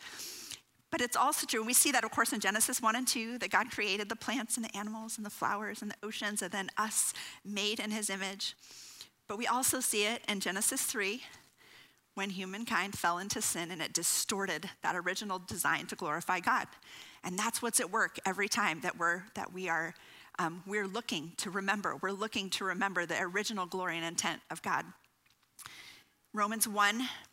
But 0.93 1.01
it's 1.01 1.17
also 1.17 1.45
true, 1.45 1.59
and 1.59 1.67
we 1.67 1.75
see 1.75 1.91
that, 1.91 2.05
of 2.05 2.13
course, 2.13 2.33
in 2.33 2.39
Genesis 2.39 2.81
1 2.81 2.95
and 2.95 3.09
2, 3.09 3.39
that 3.39 3.51
God 3.51 3.73
created 3.73 4.09
the 4.09 4.15
plants 4.15 4.57
and 4.57 4.65
the 4.65 4.77
animals 4.77 5.17
and 5.17 5.27
the 5.27 5.31
flowers 5.31 5.83
and 5.83 5.91
the 5.91 6.07
oceans, 6.07 6.41
and 6.41 6.53
then 6.53 6.71
us 6.79 7.15
made 7.45 7.81
in 7.81 7.91
his 7.91 8.09
image. 8.11 8.55
But 9.29 9.37
we 9.37 9.47
also 9.47 9.81
see 9.81 10.07
it 10.07 10.23
in 10.27 10.41
Genesis 10.41 10.83
3 10.83 11.23
when 12.15 12.31
humankind 12.31 12.99
fell 12.99 13.19
into 13.19 13.41
sin 13.43 13.71
and 13.71 13.81
it 13.83 13.93
distorted 13.93 14.71
that 14.83 14.97
original 14.97 15.39
design 15.39 15.87
to 15.87 15.95
glorify 15.95 16.41
God. 16.41 16.67
And 17.23 17.39
that's 17.39 17.61
what's 17.61 17.79
at 17.79 17.91
work 17.91 18.19
every 18.27 18.49
time 18.49 18.81
that 18.81 18.99
we're 18.99 19.23
that 19.35 19.53
we 19.53 19.69
are 19.69 19.95
um, 20.39 20.63
we're 20.67 20.87
looking 20.87 21.33
to 21.39 21.51
remember. 21.51 21.97
We're 22.01 22.13
looking 22.13 22.49
to 22.51 22.65
remember 22.65 23.07
the 23.07 23.21
original 23.21 23.67
glory 23.67 23.97
and 23.97 24.07
intent 24.07 24.41
of 24.51 24.63
God. 24.63 24.85
Romans 26.33 26.67
1 26.67 27.09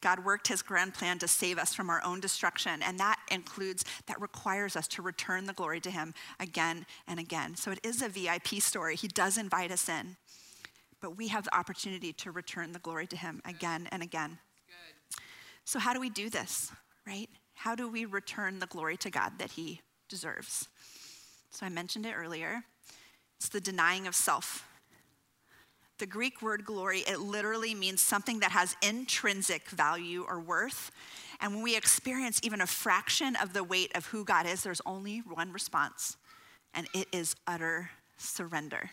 God 0.00 0.24
worked 0.24 0.48
his 0.48 0.62
grand 0.62 0.94
plan 0.94 1.18
to 1.18 1.28
save 1.28 1.58
us 1.58 1.74
from 1.74 1.90
our 1.90 2.02
own 2.04 2.20
destruction, 2.20 2.82
and 2.82 2.98
that 2.98 3.18
includes, 3.30 3.84
that 4.06 4.20
requires 4.20 4.76
us 4.76 4.88
to 4.88 5.02
return 5.02 5.46
the 5.46 5.52
glory 5.52 5.80
to 5.80 5.90
him 5.90 6.14
again 6.38 6.86
and 7.06 7.20
again. 7.20 7.56
So 7.56 7.70
it 7.70 7.80
is 7.82 8.02
a 8.02 8.08
VIP 8.08 8.60
story. 8.60 8.96
He 8.96 9.08
does 9.08 9.38
invite 9.38 9.70
us 9.70 9.88
in, 9.88 10.16
but 11.00 11.16
we 11.16 11.28
have 11.28 11.44
the 11.44 11.56
opportunity 11.56 12.12
to 12.14 12.30
return 12.30 12.72
the 12.72 12.78
glory 12.78 13.06
to 13.08 13.16
him 13.16 13.42
again 13.44 13.88
and 13.92 14.02
again. 14.02 14.38
So, 15.64 15.78
how 15.78 15.94
do 15.94 16.00
we 16.00 16.10
do 16.10 16.30
this, 16.30 16.72
right? 17.06 17.28
How 17.54 17.76
do 17.76 17.88
we 17.88 18.04
return 18.04 18.58
the 18.58 18.66
glory 18.66 18.96
to 18.96 19.10
God 19.10 19.38
that 19.38 19.52
he 19.52 19.82
deserves? 20.08 20.68
So, 21.50 21.64
I 21.64 21.68
mentioned 21.68 22.06
it 22.06 22.14
earlier 22.16 22.64
it's 23.36 23.48
the 23.48 23.60
denying 23.60 24.06
of 24.06 24.14
self. 24.14 24.68
The 26.00 26.06
Greek 26.06 26.40
word 26.40 26.64
glory, 26.64 27.00
it 27.00 27.20
literally 27.20 27.74
means 27.74 28.00
something 28.00 28.40
that 28.40 28.52
has 28.52 28.74
intrinsic 28.80 29.68
value 29.68 30.24
or 30.26 30.40
worth. 30.40 30.90
And 31.42 31.54
when 31.54 31.62
we 31.62 31.76
experience 31.76 32.40
even 32.42 32.62
a 32.62 32.66
fraction 32.66 33.36
of 33.36 33.52
the 33.52 33.62
weight 33.62 33.94
of 33.94 34.06
who 34.06 34.24
God 34.24 34.46
is, 34.46 34.62
there's 34.62 34.80
only 34.86 35.18
one 35.18 35.52
response, 35.52 36.16
and 36.72 36.88
it 36.94 37.06
is 37.12 37.36
utter 37.46 37.90
surrender. 38.16 38.90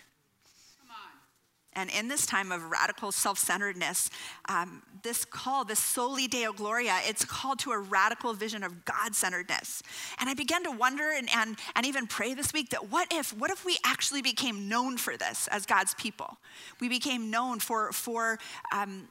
And 1.77 1.91
in 1.91 2.07
this 2.07 2.25
time 2.25 2.51
of 2.51 2.71
radical 2.71 3.11
self 3.11 3.37
centeredness, 3.37 4.09
um, 4.49 4.81
this 5.03 5.23
call, 5.23 5.63
this 5.63 5.79
soli 5.79 6.27
deo 6.27 6.51
gloria, 6.51 6.97
it's 7.03 7.23
called 7.23 7.59
to 7.59 7.71
a 7.71 7.77
radical 7.77 8.33
vision 8.33 8.63
of 8.63 8.83
God 8.83 9.13
centeredness. 9.15 9.83
And 10.19 10.27
I 10.27 10.33
began 10.33 10.63
to 10.63 10.71
wonder 10.71 11.11
and, 11.15 11.29
and, 11.35 11.55
and 11.75 11.85
even 11.85 12.07
pray 12.07 12.33
this 12.33 12.51
week 12.51 12.71
that 12.71 12.89
what 12.89 13.07
if, 13.13 13.31
what 13.37 13.51
if 13.51 13.63
we 13.63 13.77
actually 13.85 14.23
became 14.23 14.67
known 14.67 14.97
for 14.97 15.15
this 15.15 15.47
as 15.49 15.67
God's 15.67 15.93
people? 15.93 16.37
We 16.81 16.89
became 16.89 17.29
known 17.29 17.59
for, 17.59 17.91
for, 17.91 18.39
um, 18.73 19.07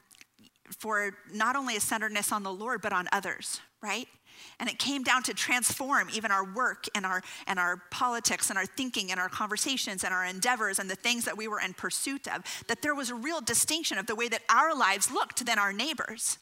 for 0.76 1.12
not 1.32 1.54
only 1.54 1.76
a 1.76 1.80
centeredness 1.80 2.32
on 2.32 2.42
the 2.42 2.52
Lord, 2.52 2.82
but 2.82 2.92
on 2.92 3.06
others, 3.12 3.60
right? 3.80 4.08
And 4.58 4.68
it 4.68 4.78
came 4.78 5.02
down 5.02 5.22
to 5.24 5.34
transform 5.34 6.08
even 6.12 6.30
our 6.30 6.44
work 6.44 6.86
and 6.94 7.04
our, 7.06 7.22
and 7.46 7.58
our 7.58 7.82
politics 7.90 8.50
and 8.50 8.58
our 8.58 8.66
thinking 8.66 9.10
and 9.10 9.20
our 9.20 9.28
conversations 9.28 10.04
and 10.04 10.12
our 10.12 10.24
endeavors 10.24 10.78
and 10.78 10.90
the 10.90 10.96
things 10.96 11.24
that 11.24 11.36
we 11.36 11.48
were 11.48 11.60
in 11.60 11.74
pursuit 11.74 12.26
of. 12.28 12.42
That 12.68 12.82
there 12.82 12.94
was 12.94 13.10
a 13.10 13.14
real 13.14 13.40
distinction 13.40 13.98
of 13.98 14.06
the 14.06 14.14
way 14.14 14.28
that 14.28 14.42
our 14.48 14.76
lives 14.76 15.10
looked 15.10 15.44
than 15.46 15.58
our 15.58 15.72
neighbors. 15.72 16.38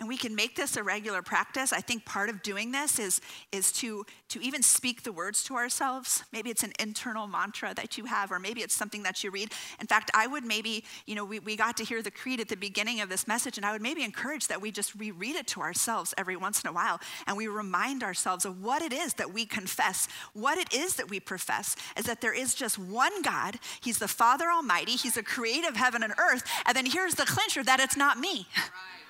And 0.00 0.08
we 0.08 0.16
can 0.16 0.34
make 0.34 0.56
this 0.56 0.76
a 0.76 0.82
regular 0.82 1.22
practice. 1.22 1.72
I 1.72 1.80
think 1.80 2.04
part 2.04 2.28
of 2.28 2.42
doing 2.42 2.72
this 2.72 2.98
is 2.98 3.20
is 3.52 3.70
to 3.72 4.04
to 4.30 4.40
even 4.42 4.62
speak 4.62 5.02
the 5.02 5.12
words 5.12 5.44
to 5.44 5.54
ourselves. 5.54 6.24
Maybe 6.32 6.50
it's 6.50 6.62
an 6.62 6.72
internal 6.80 7.26
mantra 7.26 7.74
that 7.74 7.96
you 7.98 8.06
have 8.06 8.32
or 8.32 8.38
maybe 8.38 8.62
it's 8.62 8.74
something 8.74 9.02
that 9.04 9.22
you 9.22 9.30
read. 9.30 9.52
In 9.78 9.86
fact 9.86 10.10
i 10.14 10.26
would 10.26 10.44
maybe 10.44 10.84
you 11.06 11.14
know 11.14 11.24
we, 11.24 11.38
we 11.38 11.54
got 11.54 11.76
to 11.76 11.84
hear 11.84 12.02
the 12.02 12.10
creed 12.10 12.40
at 12.40 12.48
the 12.48 12.56
beginning 12.56 13.00
of 13.00 13.08
this 13.08 13.28
message 13.28 13.58
and 13.58 13.66
i 13.66 13.72
would 13.72 13.82
maybe 13.82 14.02
encourage 14.02 14.48
that 14.48 14.60
we 14.60 14.70
just 14.70 14.94
reread 14.94 15.36
it 15.36 15.46
to 15.48 15.60
ourselves 15.60 16.14
every 16.16 16.36
once 16.36 16.62
in 16.62 16.68
a 16.68 16.72
while 16.72 16.98
and 17.26 17.36
we 17.36 17.46
remind 17.46 18.02
ourselves 18.02 18.44
of 18.44 18.62
what 18.62 18.82
it 18.82 18.92
is 18.92 19.14
that 19.14 19.32
we 19.32 19.44
confess. 19.44 20.08
What 20.32 20.58
it 20.58 20.72
is 20.72 20.96
that 20.96 21.10
we 21.10 21.20
profess 21.20 21.76
is 21.96 22.06
that 22.06 22.20
there 22.20 22.32
is 22.32 22.54
just 22.54 22.78
one 22.78 23.22
god. 23.22 23.58
He's 23.82 23.98
the 23.98 24.08
father 24.08 24.50
almighty. 24.50 24.92
He's 24.92 25.14
the 25.14 25.22
creator 25.22 25.68
of 25.68 25.76
heaven 25.76 26.02
and 26.02 26.14
earth. 26.18 26.42
And 26.66 26.76
then 26.76 26.86
here's 26.86 27.14
the 27.14 27.26
clincher 27.26 27.62
that 27.64 27.80
it's 27.80 27.96
not 27.96 28.18
me. 28.18 28.46
Right 28.56 29.00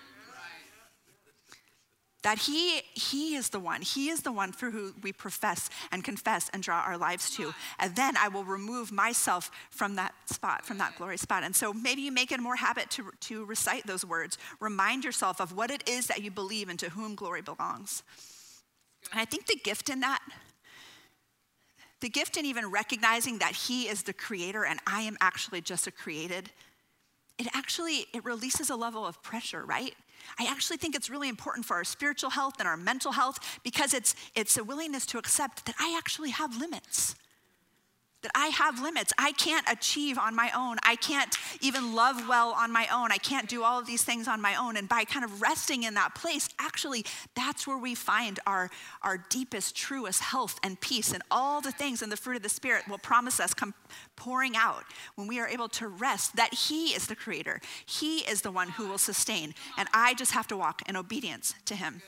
that 2.22 2.38
he 2.38 2.82
he 2.92 3.34
is 3.34 3.48
the 3.48 3.58
one 3.58 3.80
he 3.82 4.08
is 4.08 4.20
the 4.20 4.32
one 4.32 4.52
through 4.52 4.70
who 4.70 4.94
we 5.02 5.12
profess 5.12 5.70
and 5.90 6.04
confess 6.04 6.50
and 6.52 6.62
draw 6.62 6.80
our 6.80 6.98
lives 6.98 7.34
to. 7.36 7.54
And 7.78 7.96
then 7.96 8.16
i 8.16 8.28
will 8.28 8.44
remove 8.44 8.92
myself 8.92 9.50
from 9.70 9.96
that 9.96 10.14
spot 10.26 10.64
from 10.64 10.78
that 10.78 10.96
glory 10.96 11.16
spot. 11.16 11.42
And 11.42 11.54
so 11.54 11.72
maybe 11.72 12.02
you 12.02 12.12
make 12.12 12.32
it 12.32 12.38
a 12.38 12.42
more 12.42 12.56
habit 12.56 12.90
to, 12.90 13.10
to 13.20 13.44
recite 13.44 13.86
those 13.86 14.04
words. 14.04 14.38
Remind 14.60 15.04
yourself 15.04 15.40
of 15.40 15.56
what 15.56 15.70
it 15.70 15.88
is 15.88 16.06
that 16.06 16.22
you 16.22 16.30
believe 16.30 16.68
and 16.68 16.78
to 16.78 16.90
whom 16.90 17.14
glory 17.14 17.42
belongs. 17.42 18.02
And 19.12 19.20
i 19.20 19.24
think 19.24 19.46
the 19.46 19.56
gift 19.56 19.88
in 19.88 20.00
that 20.00 20.20
the 22.00 22.08
gift 22.08 22.38
in 22.38 22.46
even 22.46 22.70
recognizing 22.70 23.38
that 23.38 23.52
he 23.52 23.88
is 23.88 24.02
the 24.02 24.12
creator 24.12 24.64
and 24.64 24.80
i 24.86 25.00
am 25.02 25.16
actually 25.20 25.60
just 25.60 25.86
a 25.86 25.90
created 25.90 26.50
it 27.40 27.48
actually 27.54 28.06
it 28.12 28.24
releases 28.24 28.70
a 28.70 28.76
level 28.76 29.06
of 29.06 29.20
pressure 29.22 29.64
right? 29.64 29.94
I 30.38 30.46
actually 30.46 30.76
think 30.76 30.94
it's 30.94 31.10
really 31.10 31.28
important 31.28 31.66
for 31.66 31.76
our 31.76 31.84
spiritual 31.84 32.30
health 32.30 32.54
and 32.58 32.68
our 32.68 32.76
mental 32.76 33.12
health 33.12 33.38
because 33.64 33.94
it's, 33.94 34.14
it's 34.34 34.56
a 34.58 34.64
willingness 34.64 35.06
to 35.06 35.18
accept 35.18 35.66
that 35.66 35.74
I 35.80 35.94
actually 35.96 36.30
have 36.30 36.56
limits 36.56 37.14
that 38.22 38.32
I 38.34 38.48
have 38.48 38.80
limits. 38.80 39.12
I 39.18 39.32
can't 39.32 39.66
achieve 39.70 40.18
on 40.18 40.34
my 40.34 40.50
own. 40.54 40.76
I 40.82 40.96
can't 40.96 41.34
even 41.60 41.94
love 41.94 42.28
well 42.28 42.50
on 42.50 42.70
my 42.70 42.86
own. 42.92 43.12
I 43.12 43.18
can't 43.18 43.48
do 43.48 43.62
all 43.62 43.78
of 43.78 43.86
these 43.86 44.02
things 44.02 44.28
on 44.28 44.40
my 44.40 44.54
own. 44.54 44.76
And 44.76 44.88
by 44.88 45.04
kind 45.04 45.24
of 45.24 45.40
resting 45.40 45.84
in 45.84 45.94
that 45.94 46.14
place, 46.14 46.48
actually, 46.58 47.04
that's 47.34 47.66
where 47.66 47.78
we 47.78 47.94
find 47.94 48.38
our, 48.46 48.70
our 49.02 49.18
deepest, 49.30 49.74
truest 49.74 50.20
health 50.20 50.58
and 50.62 50.80
peace. 50.80 51.12
And 51.12 51.22
all 51.30 51.60
the 51.60 51.72
things 51.72 52.02
and 52.02 52.12
the 52.12 52.16
fruit 52.16 52.36
of 52.36 52.42
the 52.42 52.48
Spirit 52.48 52.88
will 52.88 52.98
promise 52.98 53.40
us 53.40 53.54
come 53.54 53.74
pouring 54.16 54.54
out 54.56 54.84
when 55.14 55.26
we 55.26 55.40
are 55.40 55.48
able 55.48 55.68
to 55.68 55.88
rest 55.88 56.36
that 56.36 56.52
He 56.52 56.88
is 56.88 57.06
the 57.06 57.16
creator. 57.16 57.60
He 57.86 58.18
is 58.18 58.42
the 58.42 58.50
one 58.50 58.70
who 58.70 58.88
will 58.88 58.98
sustain. 58.98 59.54
And 59.78 59.88
I 59.94 60.14
just 60.14 60.32
have 60.32 60.46
to 60.48 60.56
walk 60.56 60.82
in 60.88 60.96
obedience 60.96 61.54
to 61.64 61.74
Him. 61.74 62.02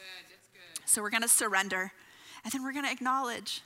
So 0.85 1.01
we're 1.01 1.11
going 1.11 1.23
to 1.23 1.29
surrender. 1.29 1.93
And 2.45 2.53
then 2.53 2.63
we're 2.63 2.73
going 2.73 2.85
to 2.85 2.91
acknowledge 2.91 3.63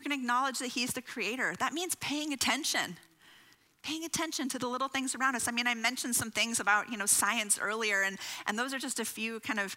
we're 0.00 0.08
going 0.08 0.18
to 0.18 0.22
acknowledge 0.22 0.58
that 0.60 0.68
He's 0.68 0.92
the 0.94 1.02
creator. 1.02 1.54
That 1.58 1.74
means 1.74 1.94
paying 1.96 2.32
attention. 2.32 2.96
Paying 3.82 4.04
attention 4.04 4.48
to 4.50 4.58
the 4.58 4.66
little 4.66 4.88
things 4.88 5.14
around 5.14 5.36
us. 5.36 5.46
I 5.48 5.52
mean, 5.52 5.66
I 5.66 5.74
mentioned 5.74 6.14
some 6.14 6.30
things 6.30 6.60
about, 6.60 6.90
you 6.90 6.96
know, 6.96 7.06
science 7.06 7.58
earlier, 7.60 8.02
and, 8.02 8.18
and 8.46 8.58
those 8.58 8.72
are 8.72 8.78
just 8.78 9.00
a 9.00 9.04
few 9.04 9.40
kind 9.40 9.60
of 9.60 9.76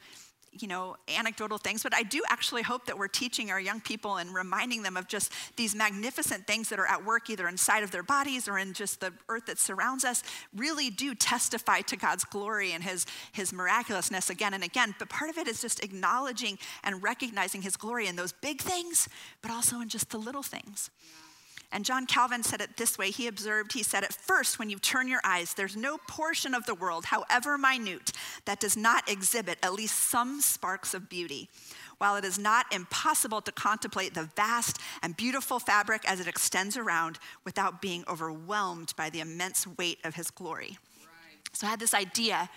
you 0.60 0.68
know, 0.68 0.96
anecdotal 1.08 1.58
things, 1.58 1.84
but 1.84 1.94
I 1.94 2.04
do 2.04 2.22
actually 2.30 2.62
hope 2.62 2.86
that 2.86 2.98
we're 2.98 3.08
teaching 3.08 3.52
our 3.52 3.60
young 3.60 3.82
people 3.82 4.18
and 4.18 4.34
reminding 4.34 4.84
them 4.84 4.98
of 4.98 5.08
just 5.08 5.32
these 5.56 5.76
magnificent 5.76 6.46
things 6.48 6.70
that 6.70 6.80
are 6.80 6.86
at 6.86 7.06
work 7.06 7.30
either 7.30 7.48
inside 7.48 7.84
of 7.84 7.92
their 7.92 8.04
bodies 8.04 8.48
or 8.48 8.58
in 8.58 8.74
just 8.74 9.00
the 9.00 9.14
earth 9.30 9.46
that 9.48 9.60
surrounds 9.60 10.06
us 10.06 10.24
really 10.56 10.90
do 10.90 11.16
testify 11.16 11.82
to 11.82 11.96
God's 11.96 12.24
glory 12.24 12.72
and 12.72 12.84
his, 12.84 13.06
his 13.32 13.52
miraculousness 13.52 14.30
again 14.30 14.54
and 14.54 14.64
again. 14.64 14.96
But 15.00 15.10
part 15.10 15.30
of 15.30 15.38
it 15.38 15.48
is 15.48 15.62
just 15.62 15.84
acknowledging 15.84 16.60
and 16.84 17.02
recognizing 17.02 17.62
his 17.62 17.76
glory 17.76 18.08
in 18.08 18.16
those 18.16 18.34
big 18.34 18.62
things, 18.62 19.10
but 19.42 19.52
also 19.52 19.82
in 19.82 19.90
just 19.90 20.10
the 20.10 20.18
little 20.18 20.44
things. 20.44 20.90
Yeah. 21.02 21.33
And 21.74 21.84
John 21.84 22.06
Calvin 22.06 22.44
said 22.44 22.62
it 22.62 22.78
this 22.78 23.00
way. 23.00 23.10
He 23.10 23.26
observed, 23.26 23.74
he 23.74 23.82
said, 23.82 24.04
At 24.04 24.14
first, 24.14 24.60
when 24.60 24.70
you 24.70 24.78
turn 24.78 25.08
your 25.08 25.22
eyes, 25.24 25.56
there's 25.56 25.76
no 25.76 25.98
portion 26.08 26.54
of 26.54 26.68
the 26.68 26.76
world, 26.76 27.06
however 27.06 27.58
minute, 27.58 28.12
that 28.46 28.60
does 28.60 28.78
not 28.78 29.10
exhibit 29.10 29.58
at 29.64 29.74
least 29.74 29.98
some 29.98 30.40
sparks 30.40 30.94
of 30.94 31.10
beauty. 31.10 31.50
While 31.98 32.16
it 32.16 32.26
is 32.26 32.38
not 32.38 32.72
impossible 32.72 33.42
to 33.42 33.52
contemplate 33.52 34.14
the 34.14 34.30
vast 34.36 34.78
and 35.02 35.18
beautiful 35.18 35.58
fabric 35.58 36.04
as 36.08 36.20
it 36.20 36.28
extends 36.28 36.78
around 36.78 37.18
without 37.44 37.82
being 37.82 38.04
overwhelmed 38.08 38.94
by 38.96 39.10
the 39.10 39.22
immense 39.22 39.66
weight 39.66 39.98
of 40.04 40.14
his 40.14 40.30
glory. 40.30 40.78
Right. 41.00 41.40
So 41.54 41.66
I 41.66 41.72
had 41.72 41.80
this 41.80 41.96
idea 41.96 42.52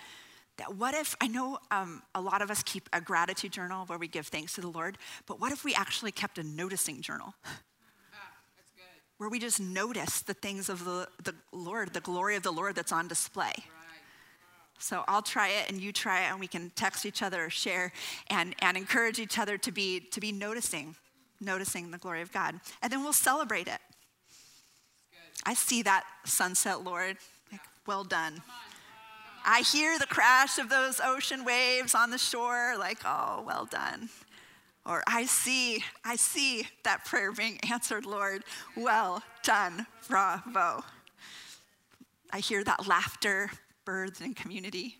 that 0.57 0.75
what 0.75 0.93
if, 0.93 1.15
I 1.21 1.27
know 1.27 1.57
um, 1.71 2.03
a 2.13 2.21
lot 2.21 2.43
of 2.43 2.51
us 2.51 2.61
keep 2.61 2.87
a 2.93 3.01
gratitude 3.01 3.51
journal 3.51 3.85
where 3.87 3.97
we 3.97 4.07
give 4.07 4.27
thanks 4.27 4.53
to 4.55 4.61
the 4.61 4.69
Lord, 4.69 4.99
but 5.25 5.39
what 5.39 5.51
if 5.51 5.63
we 5.63 5.73
actually 5.73 6.11
kept 6.11 6.37
a 6.37 6.43
noticing 6.43 7.01
journal? 7.01 7.33
Where 9.17 9.29
we 9.29 9.39
just 9.39 9.59
notice 9.59 10.21
the 10.21 10.33
things 10.33 10.69
of 10.69 10.85
the, 10.85 11.07
the 11.23 11.33
Lord, 11.51 11.93
the 11.93 12.01
glory 12.01 12.35
of 12.35 12.43
the 12.43 12.51
Lord 12.51 12.75
that's 12.75 12.91
on 12.91 13.07
display. 13.07 13.53
So 14.79 15.03
I'll 15.07 15.23
try 15.23 15.49
it 15.49 15.69
and 15.69 15.81
you 15.81 15.91
try 15.91 16.25
it, 16.25 16.31
and 16.31 16.39
we 16.39 16.47
can 16.47 16.71
text 16.75 17.05
each 17.05 17.23
other 17.23 17.45
or 17.45 17.49
share 17.49 17.91
and, 18.29 18.55
and 18.59 18.77
encourage 18.77 19.19
each 19.19 19.39
other 19.39 19.57
to 19.57 19.71
be, 19.71 19.99
to 19.99 20.19
be 20.19 20.31
noticing, 20.31 20.95
noticing 21.41 21.89
the 21.89 21.97
glory 21.97 22.21
of 22.21 22.31
God. 22.31 22.59
And 22.81 22.91
then 22.91 23.01
we'll 23.01 23.13
celebrate 23.13 23.67
it. 23.67 23.79
I 25.45 25.55
see 25.55 25.81
that 25.83 26.03
sunset, 26.25 26.83
Lord. 26.83 27.17
Like, 27.51 27.61
well 27.87 28.03
done. 28.03 28.41
I 29.43 29.61
hear 29.61 29.97
the 29.97 30.05
crash 30.05 30.59
of 30.59 30.69
those 30.69 30.99
ocean 31.03 31.45
waves 31.45 31.95
on 31.95 32.11
the 32.11 32.17
shore, 32.17 32.75
like, 32.77 32.99
oh, 33.05 33.43
well 33.47 33.65
done. 33.65 34.09
Or 34.87 35.03
I 35.05 35.25
see, 35.25 35.83
I 36.05 36.15
see 36.15 36.65
that 36.83 37.03
prayer 37.03 37.33
being 37.33 37.59
answered, 37.69 38.05
Lord. 38.05 38.43
Well 38.77 39.21
done, 39.43 39.85
bravo. 40.07 40.83
I 42.31 42.39
hear 42.39 42.63
that 42.63 42.87
laughter, 42.87 43.51
birds, 43.83 44.21
and 44.21 44.35
community. 44.35 44.95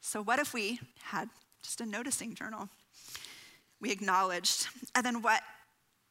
So, 0.00 0.22
what 0.22 0.38
if 0.38 0.54
we 0.54 0.78
had 1.02 1.28
just 1.62 1.80
a 1.80 1.86
noticing 1.86 2.34
journal? 2.34 2.68
We 3.80 3.90
acknowledged. 3.90 4.68
And 4.94 5.04
then, 5.04 5.22
what 5.22 5.42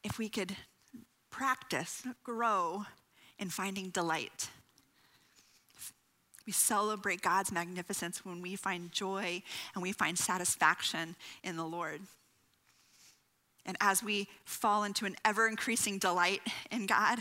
if 0.04 0.18
we 0.18 0.28
could 0.28 0.58
practice, 1.30 2.04
grow 2.24 2.86
in 3.40 3.50
finding 3.50 3.92
delight? 3.92 4.50
We 6.46 6.52
celebrate 6.52 7.22
God's 7.22 7.52
magnificence 7.52 8.26
when 8.26 8.42
we 8.42 8.58
find 8.58 8.92
joy 8.92 9.42
and 9.74 9.82
we 9.82 9.94
find 9.94 10.20
satisfaction 10.20 11.16
in 11.44 11.56
the 11.56 11.66
Lord. 11.66 12.02
And 13.66 13.78
as 13.82 14.04
we 14.04 14.28
fall 14.44 14.84
into 14.84 15.06
an 15.06 15.16
ever 15.26 15.48
increasing 15.48 15.98
delight 15.98 16.42
in 16.72 16.86
God, 16.86 17.20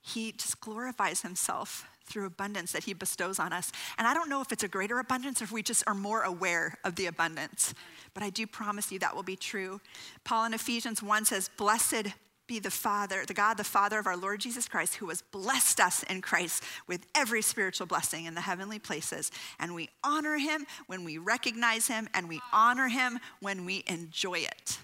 He 0.00 0.32
just 0.32 0.60
glorifies 0.60 1.22
Himself 1.22 1.86
through 2.04 2.26
abundance 2.26 2.72
that 2.72 2.84
He 2.84 2.94
bestows 2.94 3.38
on 3.38 3.52
us. 3.52 3.72
And 3.98 4.06
I 4.06 4.14
don't 4.14 4.28
know 4.28 4.40
if 4.40 4.52
it's 4.52 4.62
a 4.62 4.68
greater 4.68 4.98
abundance 4.98 5.40
or 5.40 5.44
if 5.44 5.52
we 5.52 5.62
just 5.62 5.84
are 5.86 5.94
more 5.94 6.22
aware 6.22 6.78
of 6.84 6.94
the 6.96 7.06
abundance, 7.06 7.74
but 8.14 8.22
I 8.22 8.30
do 8.30 8.46
promise 8.46 8.90
you 8.90 8.98
that 9.00 9.14
will 9.14 9.22
be 9.22 9.36
true. 9.36 9.80
Paul 10.24 10.46
in 10.46 10.54
Ephesians 10.54 11.02
1 11.02 11.24
says, 11.26 11.50
Blessed 11.56 12.14
be 12.46 12.58
the 12.60 12.70
Father, 12.70 13.24
the 13.26 13.34
God, 13.34 13.56
the 13.56 13.64
Father 13.64 13.98
of 13.98 14.06
our 14.06 14.16
Lord 14.16 14.40
Jesus 14.40 14.68
Christ, 14.68 14.96
who 14.96 15.08
has 15.08 15.20
blessed 15.20 15.80
us 15.80 16.02
in 16.04 16.22
Christ 16.22 16.62
with 16.86 17.04
every 17.14 17.42
spiritual 17.42 17.86
blessing 17.86 18.24
in 18.24 18.34
the 18.34 18.40
heavenly 18.40 18.78
places. 18.78 19.30
And 19.58 19.74
we 19.74 19.90
honor 20.04 20.36
him 20.36 20.64
when 20.86 21.04
we 21.04 21.18
recognize 21.18 21.88
him, 21.88 22.08
and 22.14 22.28
we 22.28 22.40
honor 22.52 22.88
him 22.88 23.18
when 23.40 23.64
we 23.64 23.82
enjoy 23.88 24.38
it. 24.38 24.78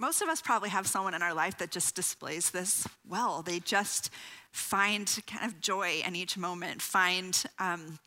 Most 0.00 0.22
of 0.22 0.30
us 0.30 0.40
probably 0.40 0.70
have 0.70 0.86
someone 0.86 1.12
in 1.12 1.22
our 1.22 1.34
life 1.34 1.58
that 1.58 1.70
just 1.70 1.94
displays 1.94 2.48
this 2.48 2.88
well. 3.06 3.42
They 3.42 3.60
just 3.60 4.08
find 4.50 5.06
kind 5.26 5.44
of 5.44 5.60
joy 5.60 6.02
in 6.06 6.16
each 6.16 6.38
moment, 6.38 6.80
find, 6.80 7.44
um, 7.58 7.98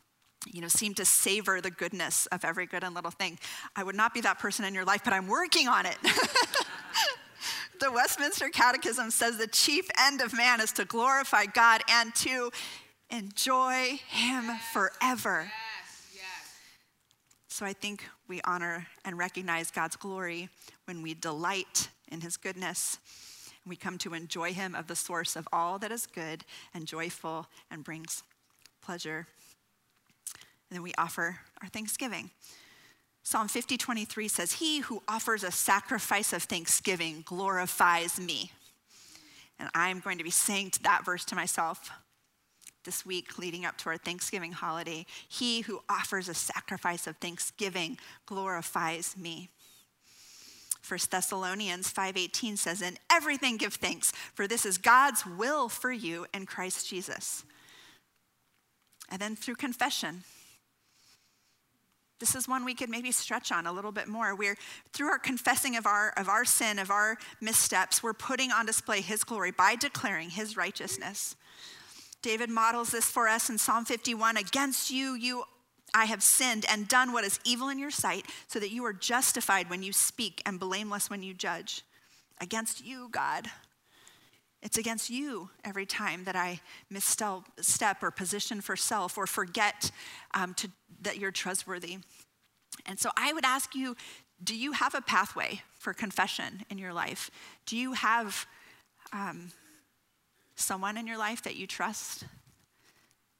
you 0.52 0.60
know, 0.60 0.66
seem 0.66 0.94
to 0.94 1.04
savor 1.04 1.60
the 1.60 1.70
goodness 1.70 2.26
of 2.26 2.44
every 2.44 2.66
good 2.66 2.82
and 2.82 2.96
little 2.96 3.12
thing. 3.12 3.38
I 3.76 3.84
would 3.84 3.94
not 3.94 4.12
be 4.12 4.20
that 4.22 4.40
person 4.40 4.64
in 4.64 4.74
your 4.74 4.84
life, 4.84 5.02
but 5.04 5.12
I'm 5.12 5.28
working 5.28 5.68
on 5.68 5.86
it. 5.86 5.96
the 7.80 7.92
Westminster 7.92 8.48
Catechism 8.48 9.12
says 9.12 9.38
the 9.38 9.46
chief 9.46 9.88
end 9.96 10.20
of 10.20 10.36
man 10.36 10.60
is 10.60 10.72
to 10.72 10.84
glorify 10.84 11.46
God 11.46 11.82
and 11.88 12.12
to 12.16 12.50
enjoy 13.08 14.00
Him 14.08 14.50
forever. 14.72 15.48
So 17.54 17.64
I 17.64 17.72
think 17.72 18.04
we 18.26 18.40
honor 18.42 18.88
and 19.04 19.16
recognize 19.16 19.70
God's 19.70 19.94
glory 19.94 20.48
when 20.86 21.02
we 21.02 21.14
delight 21.14 21.88
in 22.10 22.20
his 22.20 22.36
goodness. 22.36 22.98
We 23.64 23.76
come 23.76 23.96
to 23.98 24.12
enjoy 24.12 24.52
him 24.52 24.74
of 24.74 24.88
the 24.88 24.96
source 24.96 25.36
of 25.36 25.46
all 25.52 25.78
that 25.78 25.92
is 25.92 26.08
good 26.08 26.44
and 26.74 26.84
joyful 26.84 27.46
and 27.70 27.84
brings 27.84 28.24
pleasure. 28.82 29.28
And 30.68 30.78
then 30.78 30.82
we 30.82 30.94
offer 30.98 31.38
our 31.62 31.68
thanksgiving. 31.68 32.30
Psalm 33.22 33.46
50, 33.46 33.76
23 33.76 34.26
says, 34.26 34.54
He 34.54 34.80
who 34.80 35.04
offers 35.06 35.44
a 35.44 35.52
sacrifice 35.52 36.32
of 36.32 36.42
thanksgiving 36.42 37.22
glorifies 37.24 38.18
me. 38.18 38.50
And 39.60 39.68
I'm 39.76 40.00
going 40.00 40.18
to 40.18 40.24
be 40.24 40.30
saying 40.30 40.72
that 40.82 41.04
verse 41.04 41.24
to 41.26 41.36
myself 41.36 41.88
this 42.84 43.04
week 43.04 43.38
leading 43.38 43.64
up 43.64 43.76
to 43.78 43.88
our 43.88 43.96
Thanksgiving 43.96 44.52
holiday. 44.52 45.06
He 45.28 45.62
who 45.62 45.82
offers 45.88 46.28
a 46.28 46.34
sacrifice 46.34 47.06
of 47.06 47.16
thanksgiving 47.16 47.98
glorifies 48.26 49.16
me. 49.16 49.48
1 50.86 51.10
Thessalonians 51.10 51.90
5:18 51.90 52.58
says 52.58 52.82
in 52.82 52.98
everything 53.10 53.56
give 53.56 53.74
thanks 53.74 54.12
for 54.34 54.46
this 54.46 54.66
is 54.66 54.76
God's 54.76 55.24
will 55.24 55.68
for 55.68 55.90
you 55.90 56.26
in 56.34 56.44
Christ 56.44 56.88
Jesus. 56.88 57.44
And 59.08 59.20
then 59.20 59.34
through 59.34 59.56
confession. 59.56 60.24
This 62.20 62.34
is 62.34 62.46
one 62.46 62.64
we 62.64 62.74
could 62.74 62.90
maybe 62.90 63.12
stretch 63.12 63.50
on 63.50 63.66
a 63.66 63.72
little 63.72 63.92
bit 63.92 64.08
more. 64.08 64.34
We're 64.34 64.56
through 64.92 65.08
our 65.08 65.18
confessing 65.18 65.76
of 65.76 65.86
our 65.86 66.10
of 66.16 66.28
our 66.28 66.44
sin, 66.44 66.78
of 66.78 66.90
our 66.90 67.18
missteps, 67.40 68.02
we're 68.02 68.12
putting 68.12 68.52
on 68.52 68.66
display 68.66 69.00
his 69.00 69.24
glory 69.24 69.50
by 69.50 69.76
declaring 69.76 70.30
his 70.30 70.56
righteousness. 70.56 71.34
David 72.24 72.48
models 72.48 72.90
this 72.90 73.04
for 73.04 73.28
us 73.28 73.50
in 73.50 73.58
Psalm 73.58 73.84
51 73.84 74.38
Against 74.38 74.90
you, 74.90 75.12
you 75.12 75.44
I 75.92 76.06
have 76.06 76.22
sinned 76.22 76.64
and 76.70 76.88
done 76.88 77.12
what 77.12 77.22
is 77.22 77.38
evil 77.44 77.68
in 77.68 77.78
your 77.78 77.90
sight, 77.90 78.24
so 78.48 78.58
that 78.58 78.70
you 78.70 78.82
are 78.86 78.94
justified 78.94 79.68
when 79.68 79.82
you 79.82 79.92
speak 79.92 80.40
and 80.46 80.58
blameless 80.58 81.10
when 81.10 81.22
you 81.22 81.34
judge. 81.34 81.82
Against 82.40 82.82
you, 82.82 83.10
God. 83.10 83.48
It's 84.62 84.78
against 84.78 85.10
you 85.10 85.50
every 85.66 85.84
time 85.84 86.24
that 86.24 86.34
I 86.34 86.60
misstep 86.88 88.02
or 88.02 88.10
position 88.10 88.62
for 88.62 88.74
self 88.74 89.18
or 89.18 89.26
forget 89.26 89.90
um, 90.32 90.54
to, 90.54 90.70
that 91.02 91.18
you're 91.18 91.30
trustworthy. 91.30 91.98
And 92.86 92.98
so 92.98 93.10
I 93.18 93.34
would 93.34 93.44
ask 93.44 93.74
you 93.74 93.96
do 94.42 94.56
you 94.56 94.72
have 94.72 94.94
a 94.94 95.02
pathway 95.02 95.60
for 95.78 95.92
confession 95.92 96.64
in 96.70 96.78
your 96.78 96.94
life? 96.94 97.30
Do 97.66 97.76
you 97.76 97.92
have 97.92 98.46
um, 99.12 99.52
someone 100.54 100.96
in 100.96 101.06
your 101.06 101.18
life 101.18 101.42
that 101.42 101.56
you 101.56 101.66
trust? 101.66 102.24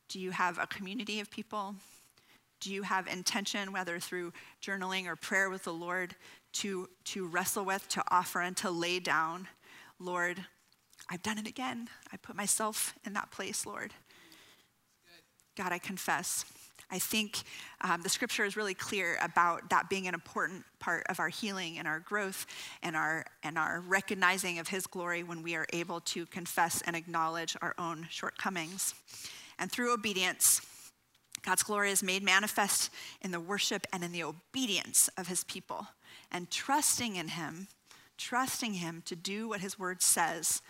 Do 0.09 0.21
you 0.21 0.31
have 0.31 0.59
a 0.59 0.67
community 0.67 1.21
of 1.21 1.31
people? 1.31 1.75
Do 2.61 2.73
you 2.73 2.83
have 2.83 3.07
intention, 3.07 3.73
whether 3.73 3.99
through 3.99 4.33
journaling 4.63 5.07
or 5.07 5.17
prayer 5.17 5.51
with 5.51 5.65
the 5.65 5.73
Lord, 5.73 6.15
to, 6.55 6.89
to 7.05 7.27
wrestle 7.27 7.65
with, 7.65 7.89
to 7.91 8.03
offer, 8.09 8.41
and 8.41 8.57
to 8.59 8.71
lay 8.71 9.01
down? 9.01 9.49
Lord, 9.99 10.45
I've 11.11 11.23
done 11.23 11.39
it 11.39 11.47
again. 11.47 11.89
I 12.13 12.17
put 12.17 12.37
myself 12.37 12.95
in 13.05 13.13
that 13.15 13.31
place, 13.31 13.67
Lord. 13.67 13.93
God, 15.57 15.73
I 15.73 15.79
confess. 15.79 16.45
I 16.91 16.99
think 16.99 17.43
um, 17.81 18.03
the 18.03 18.09
scripture 18.09 18.45
is 18.45 18.57
really 18.57 18.75
clear 18.75 19.19
about 19.23 19.71
that 19.71 19.89
being 19.89 20.07
an 20.07 20.15
important 20.15 20.65
part 20.79 21.05
of 21.09 21.19
our 21.19 21.29
healing 21.29 21.79
and 21.79 21.89
our 21.89 22.01
growth 22.01 22.47
and 22.83 22.95
our, 22.95 23.25
and 23.43 23.59
our 23.59 23.83
recognizing 23.87 24.59
of 24.59 24.69
His 24.69 24.87
glory 24.87 25.23
when 25.23 25.43
we 25.43 25.55
are 25.57 25.67
able 25.73 26.01
to 26.01 26.27
confess 26.27 26.83
and 26.83 26.95
acknowledge 26.95 27.57
our 27.63 27.75
own 27.79 28.07
shortcomings. 28.11 28.95
And 29.59 29.71
through 29.71 29.93
obedience, 29.93 30.61
God's 31.43 31.63
glory 31.63 31.91
is 31.91 32.03
made 32.03 32.23
manifest 32.23 32.91
in 33.21 33.31
the 33.31 33.41
worship 33.41 33.87
and 33.93 34.03
in 34.03 34.13
the 34.13 34.25
obedience 34.25 35.09
of 35.19 35.29
His 35.29 35.45
people. 35.45 35.87
And 36.33 36.51
trusting 36.51 37.17
in 37.17 37.29
Him, 37.29 37.69
trusting 38.17 38.75
Him 38.75 39.03
to 39.07 39.17
do 39.17 39.49
what 39.49 39.61
His 39.61 39.79
word 39.79 40.03
says, 40.03 40.63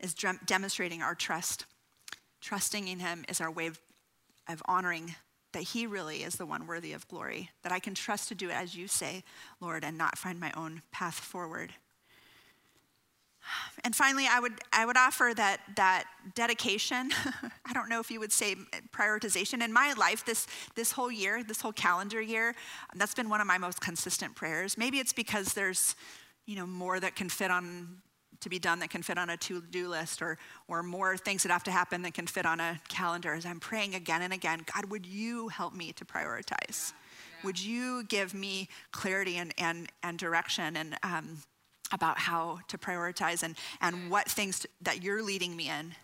is 0.00 0.14
demonstrating 0.46 1.02
our 1.02 1.14
trust. 1.14 1.64
Trusting 2.40 2.88
in 2.88 3.00
Him 3.00 3.24
is 3.28 3.40
our 3.40 3.50
way 3.50 3.66
of, 3.66 3.80
of 4.48 4.62
honoring 4.66 5.16
that 5.54 5.62
He 5.62 5.86
really 5.86 6.22
is 6.22 6.34
the 6.34 6.46
one 6.46 6.66
worthy 6.66 6.92
of 6.92 7.08
glory, 7.08 7.50
that 7.62 7.72
I 7.72 7.78
can 7.78 7.94
trust 7.94 8.28
to 8.28 8.34
do 8.34 8.50
it 8.50 8.54
as 8.54 8.76
you 8.76 8.86
say, 8.86 9.24
Lord, 9.60 9.82
and 9.82 9.96
not 9.96 10.18
find 10.18 10.38
my 10.38 10.52
own 10.56 10.82
path 10.92 11.14
forward. 11.14 11.72
And 13.84 13.94
finally, 13.94 14.26
I 14.26 14.40
would, 14.40 14.54
I 14.72 14.86
would 14.86 14.96
offer 14.96 15.32
that, 15.36 15.60
that 15.76 16.04
dedication. 16.34 17.10
I 17.66 17.74
don't 17.74 17.90
know 17.90 18.00
if 18.00 18.10
you 18.10 18.18
would 18.18 18.32
say 18.32 18.56
prioritization. 18.96 19.62
In 19.62 19.74
my 19.74 19.92
life, 19.98 20.24
this, 20.24 20.46
this 20.74 20.92
whole 20.92 21.12
year, 21.12 21.44
this 21.44 21.60
whole 21.60 21.72
calendar 21.72 22.22
year, 22.22 22.54
that's 22.94 23.14
been 23.14 23.28
one 23.28 23.42
of 23.42 23.46
my 23.46 23.58
most 23.58 23.82
consistent 23.82 24.34
prayers. 24.34 24.78
Maybe 24.78 25.00
it's 25.00 25.12
because 25.12 25.52
there's 25.52 25.96
you 26.46 26.56
know, 26.56 26.66
more 26.66 27.00
that 27.00 27.16
can 27.16 27.28
fit 27.28 27.50
on 27.50 27.98
to 28.44 28.48
be 28.48 28.58
done 28.58 28.78
that 28.78 28.90
can 28.90 29.02
fit 29.02 29.18
on 29.18 29.30
a 29.30 29.36
to-do 29.36 29.88
list 29.88 30.22
or, 30.22 30.38
or 30.68 30.82
more 30.82 31.16
things 31.16 31.42
that 31.42 31.52
have 31.52 31.64
to 31.64 31.70
happen 31.70 32.02
that 32.02 32.14
can 32.14 32.26
fit 32.26 32.46
on 32.46 32.60
a 32.60 32.80
calendar 32.88 33.34
as 33.34 33.44
i'm 33.44 33.60
praying 33.60 33.94
again 33.94 34.22
and 34.22 34.32
again 34.32 34.64
god 34.72 34.84
would 34.86 35.04
you 35.04 35.48
help 35.48 35.74
me 35.74 35.92
to 35.92 36.04
prioritize 36.04 36.92
yeah, 36.92 36.96
yeah. 37.36 37.44
would 37.44 37.62
you 37.62 38.04
give 38.04 38.32
me 38.32 38.68
clarity 38.92 39.36
and, 39.36 39.52
and, 39.58 39.90
and 40.02 40.18
direction 40.18 40.76
and 40.76 40.96
um, 41.02 41.38
about 41.94 42.18
how 42.18 42.58
to 42.68 42.76
prioritize 42.76 43.42
and, 43.42 43.56
and 43.80 44.10
what 44.10 44.28
things 44.28 44.60
to, 44.60 44.68
that 44.82 45.02
you're 45.02 45.22
leading 45.22 45.56
me 45.56 45.70
in. 45.70 45.94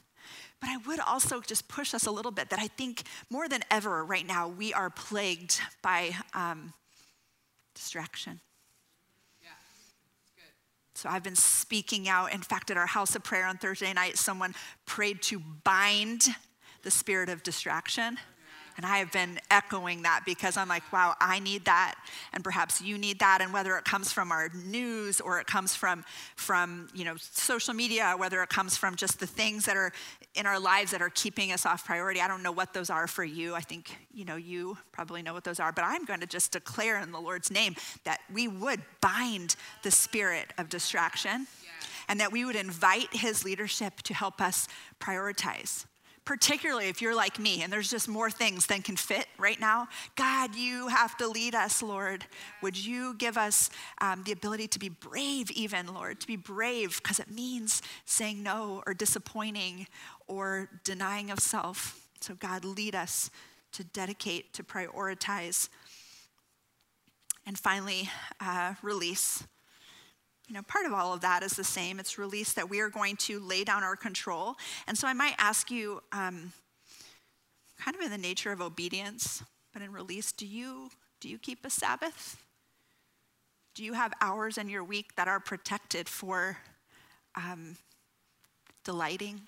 But 0.61 0.71
I 0.71 0.77
would 0.87 1.01
also 1.01 1.41
just 1.41 1.69
push 1.69 1.95
us 1.95 2.07
a 2.07 2.11
little 2.11 2.31
bit 2.31 2.51
that 2.51 2.59
I 2.59 2.69
think 2.69 3.03
more 3.31 3.49
than 3.49 3.63
ever 3.71 4.05
right 4.05 4.27
now, 4.27 4.49
we 4.49 4.73
are 4.73 4.91
plagued 4.91 5.59
by 5.83 6.13
um, 6.35 6.73
distraction. 7.75 8.41
So 11.01 11.09
I've 11.09 11.23
been 11.23 11.35
speaking 11.35 12.11
out. 12.11 12.35
In 12.35 12.43
fact, 12.43 12.71
at 12.71 12.77
our 12.77 12.87
house 12.87 13.17
of 13.17 13.25
prayer 13.25 13.47
on 13.47 13.57
Thursday 13.57 13.91
night, 13.95 14.19
someone 14.19 14.55
prayed 14.85 15.23
to 15.23 15.41
bind 15.65 16.25
the 16.83 16.91
spirit 16.91 17.31
of 17.31 17.43
distraction. 17.43 18.19
And 18.77 18.85
I 18.85 18.99
have 18.99 19.11
been 19.11 19.41
echoing 19.51 20.03
that 20.03 20.25
because 20.27 20.59
I'm 20.59 20.69
like, 20.69 20.93
wow, 20.93 21.15
I 21.19 21.39
need 21.39 21.65
that. 21.65 21.95
And 22.35 22.45
perhaps 22.45 22.83
you 22.83 22.99
need 22.99 23.19
that. 23.21 23.41
And 23.41 23.51
whether 23.51 23.79
it 23.79 23.85
comes 23.85 24.13
from 24.13 24.31
our 24.31 24.51
news 24.67 25.23
or 25.23 25.41
it 25.41 25.47
comes 25.47 25.75
from, 25.75 26.05
from 26.37 26.89
you 26.95 27.07
know, 27.07 27.15
social 27.17 27.73
media, 27.73 28.15
whether 28.19 28.43
it 28.43 28.51
comes 28.51 28.77
from 28.77 28.95
just 28.95 29.21
the 29.21 29.27
things 29.27 29.65
that 29.65 29.79
are 29.79 29.93
in 30.35 30.47
our 30.47 30.61
lives 30.61 30.93
that 30.93 31.03
are 31.03 31.11
keeping 31.11 31.51
us 31.53 31.67
off 31.67 31.85
priority, 31.85 32.21
I 32.21 32.29
don't 32.29 32.43
know 32.43 32.53
what 32.53 32.73
those 32.73 32.89
are 32.89 33.07
for 33.07 33.25
you. 33.25 33.55
I 33.55 33.61
think, 33.61 33.97
you 34.13 34.25
know, 34.25 34.37
you 34.37 34.79
probably 34.93 35.23
know 35.23 35.33
what 35.33 35.45
those 35.45 35.59
are. 35.59 35.73
But 35.73 35.85
I'm 35.85 36.05
going 36.05 36.21
to 36.21 36.27
just 36.27 36.53
declare 36.53 37.01
in 37.01 37.11
the 37.11 37.21
Lord's 37.21 37.51
name 37.51 37.75
that 38.05 38.21
we 38.33 38.47
would 38.47 38.81
bind 39.01 39.57
the 39.83 39.91
spirit 39.91 40.53
of 40.57 40.69
distraction 40.69 41.47
and 42.09 42.21
that 42.21 42.33
we 42.33 42.45
would 42.45 42.57
invite 42.57 43.09
his 43.13 43.45
leadership 43.45 44.03
to 44.03 44.15
help 44.15 44.41
us 44.41 44.69
prioritize 45.01 45.87
particularly 46.25 46.89
if 46.89 47.01
you're 47.01 47.15
like 47.15 47.39
me 47.39 47.63
and 47.63 47.73
there's 47.73 47.91
just 47.91 48.09
more 48.09 48.31
things 48.31 48.67
than 48.67 48.83
can 48.83 48.97
fit 48.97 49.27
right 49.39 49.59
now. 49.59 49.89
God, 50.17 50.55
you 50.55 50.89
have 50.89 51.17
to 51.17 51.27
lead 51.27 51.55
us, 51.55 51.83
Lord. 51.83 52.25
Would 52.63 52.77
you 52.77 53.15
give 53.15 53.37
us 53.37 53.71
um, 54.01 54.23
the 54.25 54.33
ability 54.33 54.69
to 54.69 54.79
be 54.79 54.89
brave, 54.89 55.51
even, 55.51 55.93
Lord, 55.93 56.21
to 56.21 56.27
be 56.27 56.37
brave, 56.37 57.01
because 57.03 57.19
it 57.19 57.31
means 57.31 57.83
saying 58.05 58.43
no 58.43 58.83
or 58.87 58.95
disappointing 58.95 59.87
or 60.27 60.69
denying 60.85 61.31
of 61.31 61.41
self. 61.41 62.09
So, 62.21 62.35
God, 62.35 62.65
lead 62.65 62.95
us 62.95 63.31
to 63.73 63.85
dedicate, 63.85 64.53
to 64.55 64.63
prioritize. 64.63 65.69
And 67.47 67.59
finally, 67.59 68.11
uh, 68.41 68.75
release 68.83 69.45
you 70.51 70.55
know, 70.55 70.63
part 70.63 70.85
of 70.85 70.93
all 70.93 71.15
of 71.15 71.21
that 71.21 71.45
is 71.45 71.53
the 71.53 71.63
same. 71.63 72.01
It's 72.01 72.19
release 72.19 72.55
that 72.55 72.69
we 72.69 72.81
are 72.81 72.91
going 72.91 73.15
to 73.19 73.39
lay 73.39 73.63
down 73.63 73.85
our 73.85 73.95
control. 73.95 74.57
And 74.89 74.99
so 74.99 75.07
I 75.07 75.13
might 75.13 75.37
ask 75.39 75.71
you, 75.71 76.03
um, 76.11 76.53
kind 77.79 77.97
of 77.97 78.03
in 78.03 78.11
the 78.11 78.19
nature 78.19 78.51
of 78.51 78.61
obedience, 78.61 79.45
but 79.73 79.81
in 79.81 79.93
release, 79.93 80.33
do 80.33 80.45
you 80.45 80.91
do 81.21 81.29
you 81.29 81.39
keep 81.39 81.65
a 81.65 81.71
Sabbath? 81.71 82.37
Do 83.77 83.85
you 83.85 83.93
have 83.93 84.13
hours 84.21 84.59
in 84.59 84.69
your 84.69 84.83
week 84.83 85.15
that 85.15 85.29
are 85.29 85.39
protected 85.39 86.09
for 86.09 86.57
um, 87.37 87.77
delighting 88.85 89.43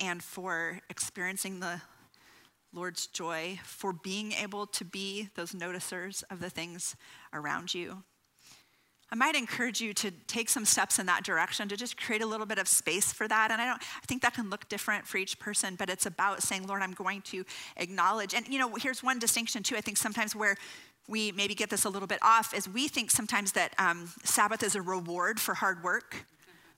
and 0.00 0.20
for 0.20 0.80
experiencing 0.90 1.60
the 1.60 1.80
Lord's 2.72 3.06
joy, 3.06 3.60
for 3.62 3.92
being 3.92 4.32
able 4.32 4.66
to 4.66 4.84
be 4.84 5.28
those 5.36 5.52
noticers 5.52 6.24
of 6.28 6.40
the 6.40 6.50
things 6.50 6.96
around 7.32 7.72
you? 7.72 8.02
I 9.12 9.14
might 9.14 9.34
encourage 9.34 9.82
you 9.82 9.92
to 9.92 10.10
take 10.26 10.48
some 10.48 10.64
steps 10.64 10.98
in 10.98 11.04
that 11.04 11.22
direction 11.22 11.68
to 11.68 11.76
just 11.76 12.00
create 12.00 12.22
a 12.22 12.26
little 12.26 12.46
bit 12.46 12.58
of 12.58 12.66
space 12.66 13.12
for 13.12 13.28
that. 13.28 13.50
And 13.50 13.60
I 13.60 13.66
don't 13.66 13.82
I 14.02 14.06
think 14.06 14.22
that 14.22 14.32
can 14.32 14.48
look 14.48 14.66
different 14.70 15.06
for 15.06 15.18
each 15.18 15.38
person, 15.38 15.76
but 15.76 15.90
it's 15.90 16.06
about 16.06 16.42
saying, 16.42 16.66
Lord, 16.66 16.80
I'm 16.80 16.94
going 16.94 17.20
to 17.22 17.44
acknowledge. 17.76 18.32
And 18.32 18.48
you 18.48 18.58
know, 18.58 18.74
here's 18.74 19.02
one 19.02 19.18
distinction 19.18 19.62
too. 19.62 19.76
I 19.76 19.82
think 19.82 19.98
sometimes 19.98 20.34
where 20.34 20.56
we 21.08 21.30
maybe 21.32 21.54
get 21.54 21.68
this 21.68 21.84
a 21.84 21.90
little 21.90 22.08
bit 22.08 22.20
off 22.22 22.54
is 22.54 22.66
we 22.66 22.88
think 22.88 23.10
sometimes 23.10 23.52
that 23.52 23.74
um, 23.78 24.10
Sabbath 24.24 24.62
is 24.62 24.74
a 24.74 24.80
reward 24.80 25.38
for 25.38 25.52
hard 25.52 25.84
work. 25.84 26.24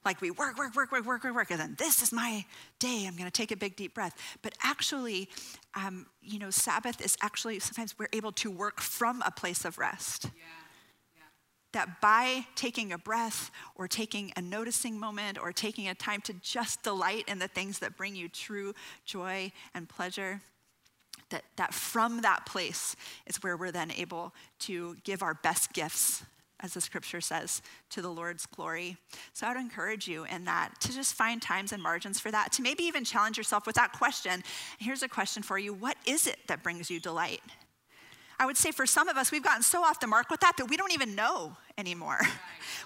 Like 0.04 0.20
we 0.20 0.32
work, 0.32 0.58
work, 0.58 0.74
work, 0.74 0.90
work, 0.90 1.06
work, 1.06 1.24
work, 1.24 1.34
work, 1.34 1.50
and 1.52 1.60
then 1.60 1.76
this 1.78 2.02
is 2.02 2.12
my 2.12 2.44
day. 2.80 3.06
I'm 3.06 3.16
going 3.16 3.30
to 3.30 3.30
take 3.30 3.52
a 3.52 3.56
big 3.56 3.76
deep 3.76 3.94
breath. 3.94 4.14
But 4.42 4.54
actually, 4.62 5.30
um, 5.74 6.06
you 6.20 6.38
know, 6.38 6.50
Sabbath 6.50 7.00
is 7.00 7.16
actually 7.22 7.60
sometimes 7.60 7.96
we're 7.98 8.08
able 8.12 8.32
to 8.32 8.50
work 8.50 8.80
from 8.80 9.22
a 9.24 9.30
place 9.30 9.64
of 9.64 9.78
rest. 9.78 10.26
Yeah 10.36 10.63
that 11.74 12.00
by 12.00 12.46
taking 12.54 12.92
a 12.92 12.98
breath 12.98 13.50
or 13.74 13.86
taking 13.86 14.32
a 14.36 14.42
noticing 14.42 14.98
moment 14.98 15.38
or 15.38 15.52
taking 15.52 15.88
a 15.88 15.94
time 15.94 16.20
to 16.22 16.32
just 16.34 16.82
delight 16.82 17.24
in 17.28 17.38
the 17.38 17.48
things 17.48 17.80
that 17.80 17.96
bring 17.96 18.16
you 18.16 18.28
true 18.28 18.74
joy 19.04 19.52
and 19.74 19.88
pleasure, 19.88 20.40
that, 21.30 21.44
that 21.56 21.74
from 21.74 22.22
that 22.22 22.46
place 22.46 22.96
is 23.26 23.42
where 23.42 23.56
we're 23.56 23.72
then 23.72 23.90
able 23.90 24.32
to 24.60 24.96
give 25.04 25.22
our 25.22 25.34
best 25.34 25.72
gifts, 25.72 26.22
as 26.60 26.74
the 26.74 26.80
scripture 26.80 27.20
says, 27.20 27.60
to 27.90 28.00
the 28.00 28.10
Lord's 28.10 28.46
glory. 28.46 28.96
So 29.32 29.46
I 29.46 29.52
would 29.52 29.60
encourage 29.60 30.06
you 30.06 30.24
in 30.24 30.44
that 30.44 30.80
to 30.80 30.92
just 30.92 31.14
find 31.14 31.42
times 31.42 31.72
and 31.72 31.82
margins 31.82 32.20
for 32.20 32.30
that, 32.30 32.52
to 32.52 32.62
maybe 32.62 32.84
even 32.84 33.04
challenge 33.04 33.36
yourself 33.36 33.66
with 33.66 33.76
that 33.76 33.92
question. 33.92 34.42
Here's 34.78 35.02
a 35.02 35.08
question 35.08 35.42
for 35.42 35.58
you 35.58 35.74
What 35.74 35.96
is 36.06 36.26
it 36.26 36.38
that 36.46 36.62
brings 36.62 36.90
you 36.90 37.00
delight? 37.00 37.40
I 38.44 38.46
would 38.46 38.58
say 38.58 38.72
for 38.72 38.84
some 38.84 39.08
of 39.08 39.16
us, 39.16 39.32
we've 39.32 39.42
gotten 39.42 39.62
so 39.62 39.82
off 39.82 40.00
the 40.00 40.06
mark 40.06 40.28
with 40.28 40.40
that 40.40 40.58
that 40.58 40.68
we 40.68 40.76
don't 40.76 40.92
even 40.92 41.14
know 41.14 41.56
anymore. 41.78 42.18
Right. 42.20 42.30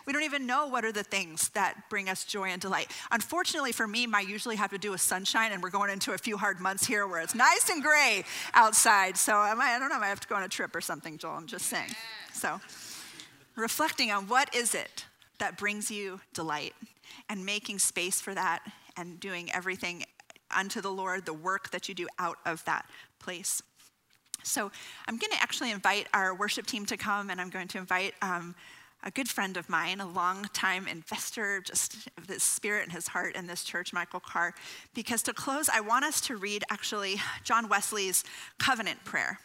We 0.07 0.13
don't 0.13 0.23
even 0.23 0.47
know 0.47 0.69
what 0.69 0.87
are 0.87 0.93
the 0.93 1.03
things 1.03 1.51
that 1.51 1.91
bring 1.91 2.09
us 2.09 2.25
joy 2.25 2.45
and 2.49 2.63
delight. 2.63 2.91
Unfortunately 3.11 3.73
for 3.73 3.87
me, 3.87 4.07
my 4.07 4.21
usually 4.21 4.57
have 4.57 4.71
to 4.71 4.79
do 4.79 4.93
with 4.93 5.03
sunshine, 5.03 5.53
and 5.53 5.63
we're 5.63 5.69
going 5.69 5.91
into 5.91 6.13
a 6.13 6.19
few 6.19 6.39
hard 6.39 6.61
months 6.61 6.87
here 6.87 7.07
where 7.07 7.21
it's 7.21 7.35
nice 7.35 7.69
and 7.69 7.83
gray 7.83 8.25
outside. 8.55 9.19
So 9.19 9.35
I, 9.35 9.53
might, 9.53 9.75
I 9.75 9.79
don't 9.79 9.91
know, 9.91 9.97
I 9.97 9.99
might 9.99 10.07
have 10.07 10.21
to 10.21 10.29
go 10.29 10.37
on 10.37 10.45
a 10.45 10.49
trip 10.49 10.75
or 10.75 10.81
something, 10.81 11.19
Joel. 11.19 11.33
I'm 11.33 11.47
just 11.47 11.67
saying. 11.67 11.91
So 12.33 12.59
reflecting 13.55 14.11
on 14.11 14.29
what 14.29 14.55
is 14.55 14.75
it 14.75 15.05
that 15.41 15.59
brings 15.59 15.91
you 15.91 16.21
delight 16.33 16.75
and 17.29 17.45
making 17.45 17.81
space 17.81 18.21
for 18.21 18.35
that 18.35 18.61
and 18.97 19.21
doing 19.21 19.53
everything 19.53 20.05
unto 20.57 20.81
the 20.81 20.91
Lord, 20.91 21.27
the 21.27 21.35
work 21.35 21.71
that 21.71 21.89
you 21.89 21.95
do 21.95 22.07
out 22.19 22.39
of 22.47 22.65
that 22.65 22.87
place. 23.19 23.63
So 24.43 24.71
I'm 25.07 25.19
going 25.19 25.33
to 25.33 25.43
actually 25.43 25.71
invite 25.71 26.07
our 26.15 26.35
worship 26.35 26.67
team 26.67 26.87
to 26.87 26.97
come, 26.97 27.31
and 27.31 27.41
I'm 27.41 27.51
going 27.51 27.69
to 27.69 27.79
invite 27.79 28.15
um, 28.23 28.55
a 29.05 29.11
good 29.11 29.29
friend 29.29 29.57
of 29.57 29.69
mine, 29.69 30.01
a 30.01 30.09
long-time 30.09 30.89
investor, 30.89 31.61
just 31.61 32.09
this 32.27 32.43
spirit 32.43 32.85
and 32.85 32.93
his 32.93 33.09
heart 33.09 33.37
in 33.37 33.47
this 33.47 33.63
church, 33.63 33.93
Michael 33.93 34.21
Carr. 34.21 34.55
Because 34.95 35.23
to 35.23 35.33
close, 35.33 35.69
I 35.69 35.81
want 35.81 36.05
us 36.05 36.21
to 36.23 36.37
read 36.37 36.65
actually 36.71 37.17
John 37.45 37.69
Wesley's 37.69 38.25
covenant 38.59 39.05
prayer. 39.05 39.39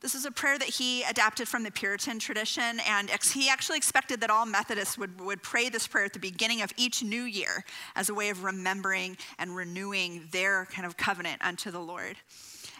This 0.00 0.14
is 0.14 0.24
a 0.24 0.30
prayer 0.30 0.58
that 0.58 0.68
he 0.68 1.02
adapted 1.02 1.46
from 1.46 1.62
the 1.62 1.70
Puritan 1.70 2.18
tradition, 2.18 2.80
and 2.88 3.10
he 3.34 3.50
actually 3.50 3.76
expected 3.76 4.22
that 4.22 4.30
all 4.30 4.46
Methodists 4.46 4.96
would, 4.96 5.20
would 5.20 5.42
pray 5.42 5.68
this 5.68 5.86
prayer 5.86 6.06
at 6.06 6.14
the 6.14 6.18
beginning 6.18 6.62
of 6.62 6.72
each 6.78 7.02
new 7.02 7.24
year 7.24 7.64
as 7.96 8.08
a 8.08 8.14
way 8.14 8.30
of 8.30 8.42
remembering 8.42 9.18
and 9.38 9.54
renewing 9.54 10.26
their 10.32 10.66
kind 10.66 10.86
of 10.86 10.96
covenant 10.96 11.42
unto 11.44 11.70
the 11.70 11.80
Lord. 11.80 12.16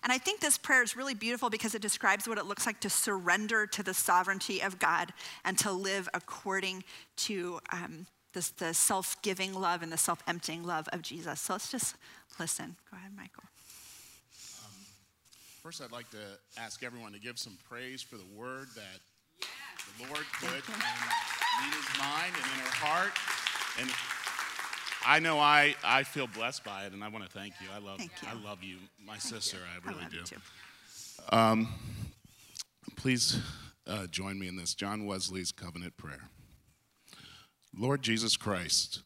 And 0.03 0.13
I 0.13 0.19
think 0.19 0.41
this 0.41 0.57
prayer 0.57 0.83
is 0.83 0.97
really 0.97 1.15
beautiful 1.15 1.51
because 1.51 1.75
it 1.75 1.83
describes 1.83 2.27
what 2.27 2.39
it 2.39 2.47
looks 2.47 2.67
like 2.67 2.81
to 2.81 2.91
surrender 2.91 3.67
to 3.67 3.83
the 3.83 3.95
sovereignty 3.95 4.63
of 4.63 4.79
God 4.79 5.13
and 5.45 5.59
to 5.59 5.71
live 5.71 6.09
according 6.15 6.85
to 7.17 7.61
um, 7.73 8.07
this, 8.33 8.51
the 8.51 8.73
self 8.73 9.21
giving 9.23 9.55
love 9.55 9.83
and 9.83 9.93
the 9.93 9.99
self 9.99 10.23
emptying 10.27 10.65
love 10.65 10.89
of 10.93 11.03
Jesus. 11.03 11.41
So 11.41 11.55
let's 11.55 11.71
just 11.71 11.97
listen. 12.39 12.77
Go 12.91 12.97
ahead, 12.97 13.13
Michael. 13.17 13.45
Um, 14.65 14.73
first, 15.63 15.83
I'd 15.83 15.93
like 15.93 16.11
to 16.11 16.39
ask 16.59 16.83
everyone 16.83 17.13
to 17.13 17.21
give 17.21 17.39
some 17.39 17.59
praise 17.69 18.03
for 18.03 18.17
the 18.17 18.27
word 18.37 18.69
that 18.77 19.01
the 19.99 20.07
Lord 20.07 20.25
put 20.41 20.49
in 20.49 20.81
Nina's 21.61 21.91
mind 21.99 22.33
and 22.35 22.45
in 22.45 22.59
her 22.65 22.77
heart. 22.81 23.13
And 23.79 23.91
I 25.05 25.19
know 25.19 25.39
I, 25.39 25.75
I 25.85 26.03
feel 26.03 26.27
blessed 26.27 26.65
by 26.65 26.85
it, 26.85 26.93
and 26.93 27.03
I 27.03 27.09
want 27.09 27.25
to 27.25 27.31
thank 27.31 27.55
you. 27.61 27.69
I 27.75 27.79
love 27.79 28.01
you. 28.01 28.09
I 28.27 28.35
love 28.35 28.63
you, 28.63 28.77
my 29.05 29.17
thank 29.17 29.43
sister. 29.43 29.57
You. 29.59 29.91
I 29.91 29.93
really 29.93 30.05
I 30.05 30.09
do. 30.09 31.37
Um, 31.37 31.69
please 32.97 33.39
uh, 33.87 34.07
join 34.07 34.39
me 34.39 34.49
in 34.49 34.57
this 34.57 34.75
John 34.75 35.07
Wesley's 35.07 35.53
covenant 35.53 35.97
prayer. 35.97 36.29
Lord 37.77 38.03
Jesus 38.03 38.37
Christ, 38.37 39.03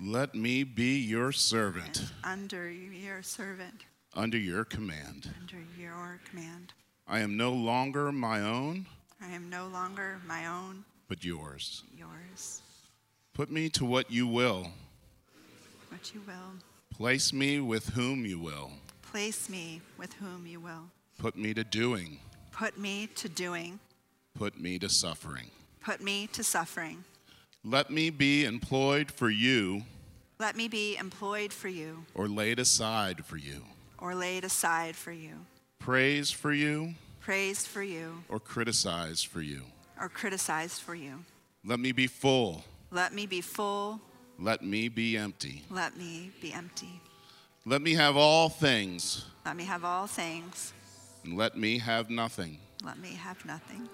let 0.00 0.34
me 0.34 0.64
be 0.64 0.98
your 0.98 1.32
servant. 1.32 1.98
And 2.22 2.42
under 2.44 2.70
your 2.70 3.22
servant. 3.22 3.84
under 4.14 4.38
your 4.38 4.64
command. 4.64 5.34
under 5.40 5.58
your 5.78 6.20
command. 6.30 6.72
I 7.06 7.20
am 7.20 7.36
no 7.36 7.52
longer 7.52 8.10
my 8.10 8.40
own, 8.40 8.86
I 9.20 9.30
am 9.30 9.50
no 9.50 9.68
longer 9.68 10.20
my 10.26 10.46
own, 10.46 10.84
but 11.08 11.24
yours. 11.24 11.82
yours. 11.96 12.62
Put 13.34 13.50
me 13.50 13.68
to 13.70 13.84
what 13.84 14.10
you 14.10 14.26
will. 14.28 14.68
What 15.90 16.14
you 16.14 16.20
will. 16.26 16.54
Place 16.94 17.32
me 17.32 17.58
with 17.60 17.88
whom 17.90 18.24
you 18.24 18.38
will. 18.38 18.70
Place 19.02 19.48
me 19.48 19.80
with 19.98 20.12
whom 20.14 20.46
you 20.46 20.60
will. 20.60 20.90
Put 21.18 21.36
me 21.36 21.52
to 21.54 21.64
doing. 21.64 22.18
Put 22.52 22.78
me 22.78 23.08
to 23.16 23.28
doing. 23.28 23.80
Put 24.36 24.60
me 24.60 24.78
to 24.78 24.88
suffering. 24.88 25.50
Put 25.80 26.00
me 26.00 26.28
to 26.28 26.44
suffering. 26.44 27.04
Let 27.64 27.90
me 27.90 28.10
be 28.10 28.44
employed 28.44 29.10
for 29.10 29.30
you 29.30 29.82
Let 30.38 30.54
me 30.56 30.68
be 30.68 30.96
employed 30.96 31.52
for 31.52 31.68
you 31.68 32.04
or 32.14 32.28
laid 32.28 32.58
aside 32.58 33.24
for 33.24 33.36
you. 33.36 33.62
or 33.98 34.14
laid 34.14 34.44
aside 34.44 34.94
for 34.96 35.12
you. 35.12 35.46
Praise 35.78 36.30
for 36.30 36.52
you 36.52 36.94
Praised 37.20 37.66
for 37.66 37.82
you 37.82 38.22
or 38.28 38.38
criticized 38.38 39.26
for 39.28 39.40
you. 39.40 39.62
or 39.98 40.08
criticized 40.10 40.82
for 40.82 40.94
you. 40.94 41.24
Let 41.64 41.80
me 41.80 41.92
be 41.92 42.06
full. 42.06 42.64
Let 42.94 43.12
me 43.12 43.26
be 43.26 43.40
full. 43.40 44.00
Let 44.38 44.62
me 44.62 44.88
be 44.88 45.16
empty. 45.16 45.64
Let 45.68 45.96
me 45.96 46.30
be 46.40 46.52
empty. 46.52 47.00
Let 47.66 47.82
me 47.82 47.94
have 47.94 48.16
all 48.16 48.48
things 48.48 49.24
Let 49.44 49.56
me 49.56 49.64
have 49.64 49.84
all 49.84 50.06
things. 50.06 50.72
and 51.24 51.36
let 51.36 51.56
me 51.56 51.78
have 51.78 52.08
nothing. 52.08 52.58
Let 52.84 52.98
me 52.98 53.14
have 53.14 53.44
nothing. 53.44 53.88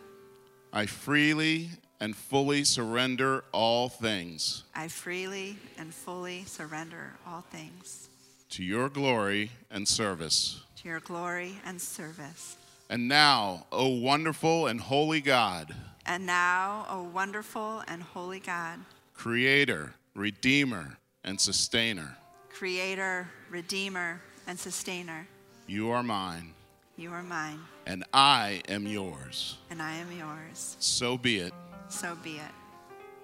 I 0.73 0.85
freely 0.87 1.71
and 1.99 2.15
fully 2.15 2.65
surrender 2.65 3.43
all 3.53 3.89
things 3.89 4.65
I 4.75 4.89
freely 4.89 5.57
and 5.79 5.93
fully 5.95 6.45
surrender 6.45 7.15
all 7.27 7.41
things 7.51 8.09
to 8.51 8.63
your 8.65 8.89
glory 8.91 9.51
and 9.71 9.87
service. 9.89 10.61
to 10.83 10.89
your 10.89 11.01
glory 11.01 11.55
and 11.65 11.81
service. 11.81 12.57
And 12.91 13.09
now, 13.09 13.67
O 13.73 13.89
wonderful 13.89 14.67
and 14.67 14.81
holy 14.81 15.21
God, 15.23 15.75
And 16.07 16.27
now, 16.27 16.87
O 16.89 17.03
wonderful 17.03 17.83
and 17.87 18.03
holy 18.03 18.41
God, 18.41 18.79
Creator, 19.15 19.95
Redeemer, 20.15 20.97
and 21.25 21.41
Sustainer, 21.41 22.17
Creator, 22.49 23.29
Redeemer, 23.51 24.21
and 24.47 24.59
Sustainer, 24.59 25.27
you 25.67 25.91
are 25.91 26.03
mine, 26.03 26.53
you 26.97 27.13
are 27.13 27.23
mine, 27.23 27.61
and 27.87 28.05
I 28.13 28.63
am 28.69 28.87
yours. 28.87 29.59
and 29.71 29.81
I 29.81 29.95
am 29.97 30.11
yours. 30.13 30.77
So 30.81 31.17
be 31.19 31.39
it. 31.39 31.53
So 31.89 32.17
be 32.23 32.37
it. 32.37 32.53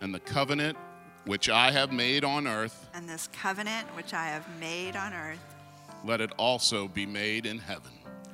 And 0.00 0.14
the 0.14 0.20
covenant 0.20 0.76
which 1.24 1.48
I 1.48 1.70
have 1.72 1.90
made 1.92 2.22
on 2.24 2.46
earth, 2.46 2.88
And 2.94 3.08
this 3.08 3.28
covenant 3.32 3.88
which 3.96 4.12
I 4.14 4.26
have 4.26 4.46
made 4.60 4.94
on 4.96 5.12
earth, 5.12 5.42
let 6.04 6.20
it 6.20 6.30
also 6.38 6.86
be 6.88 7.06
made 7.06 7.46
in 7.46 7.58
heaven. 7.58 7.90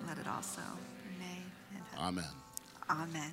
let 0.07 0.19
it 0.19 0.27
also 0.27 0.61
be 1.09 1.19
made 1.25 1.43
in 1.71 1.79
heaven. 1.93 2.05
Amen. 2.07 2.25
Amen. 2.91 3.33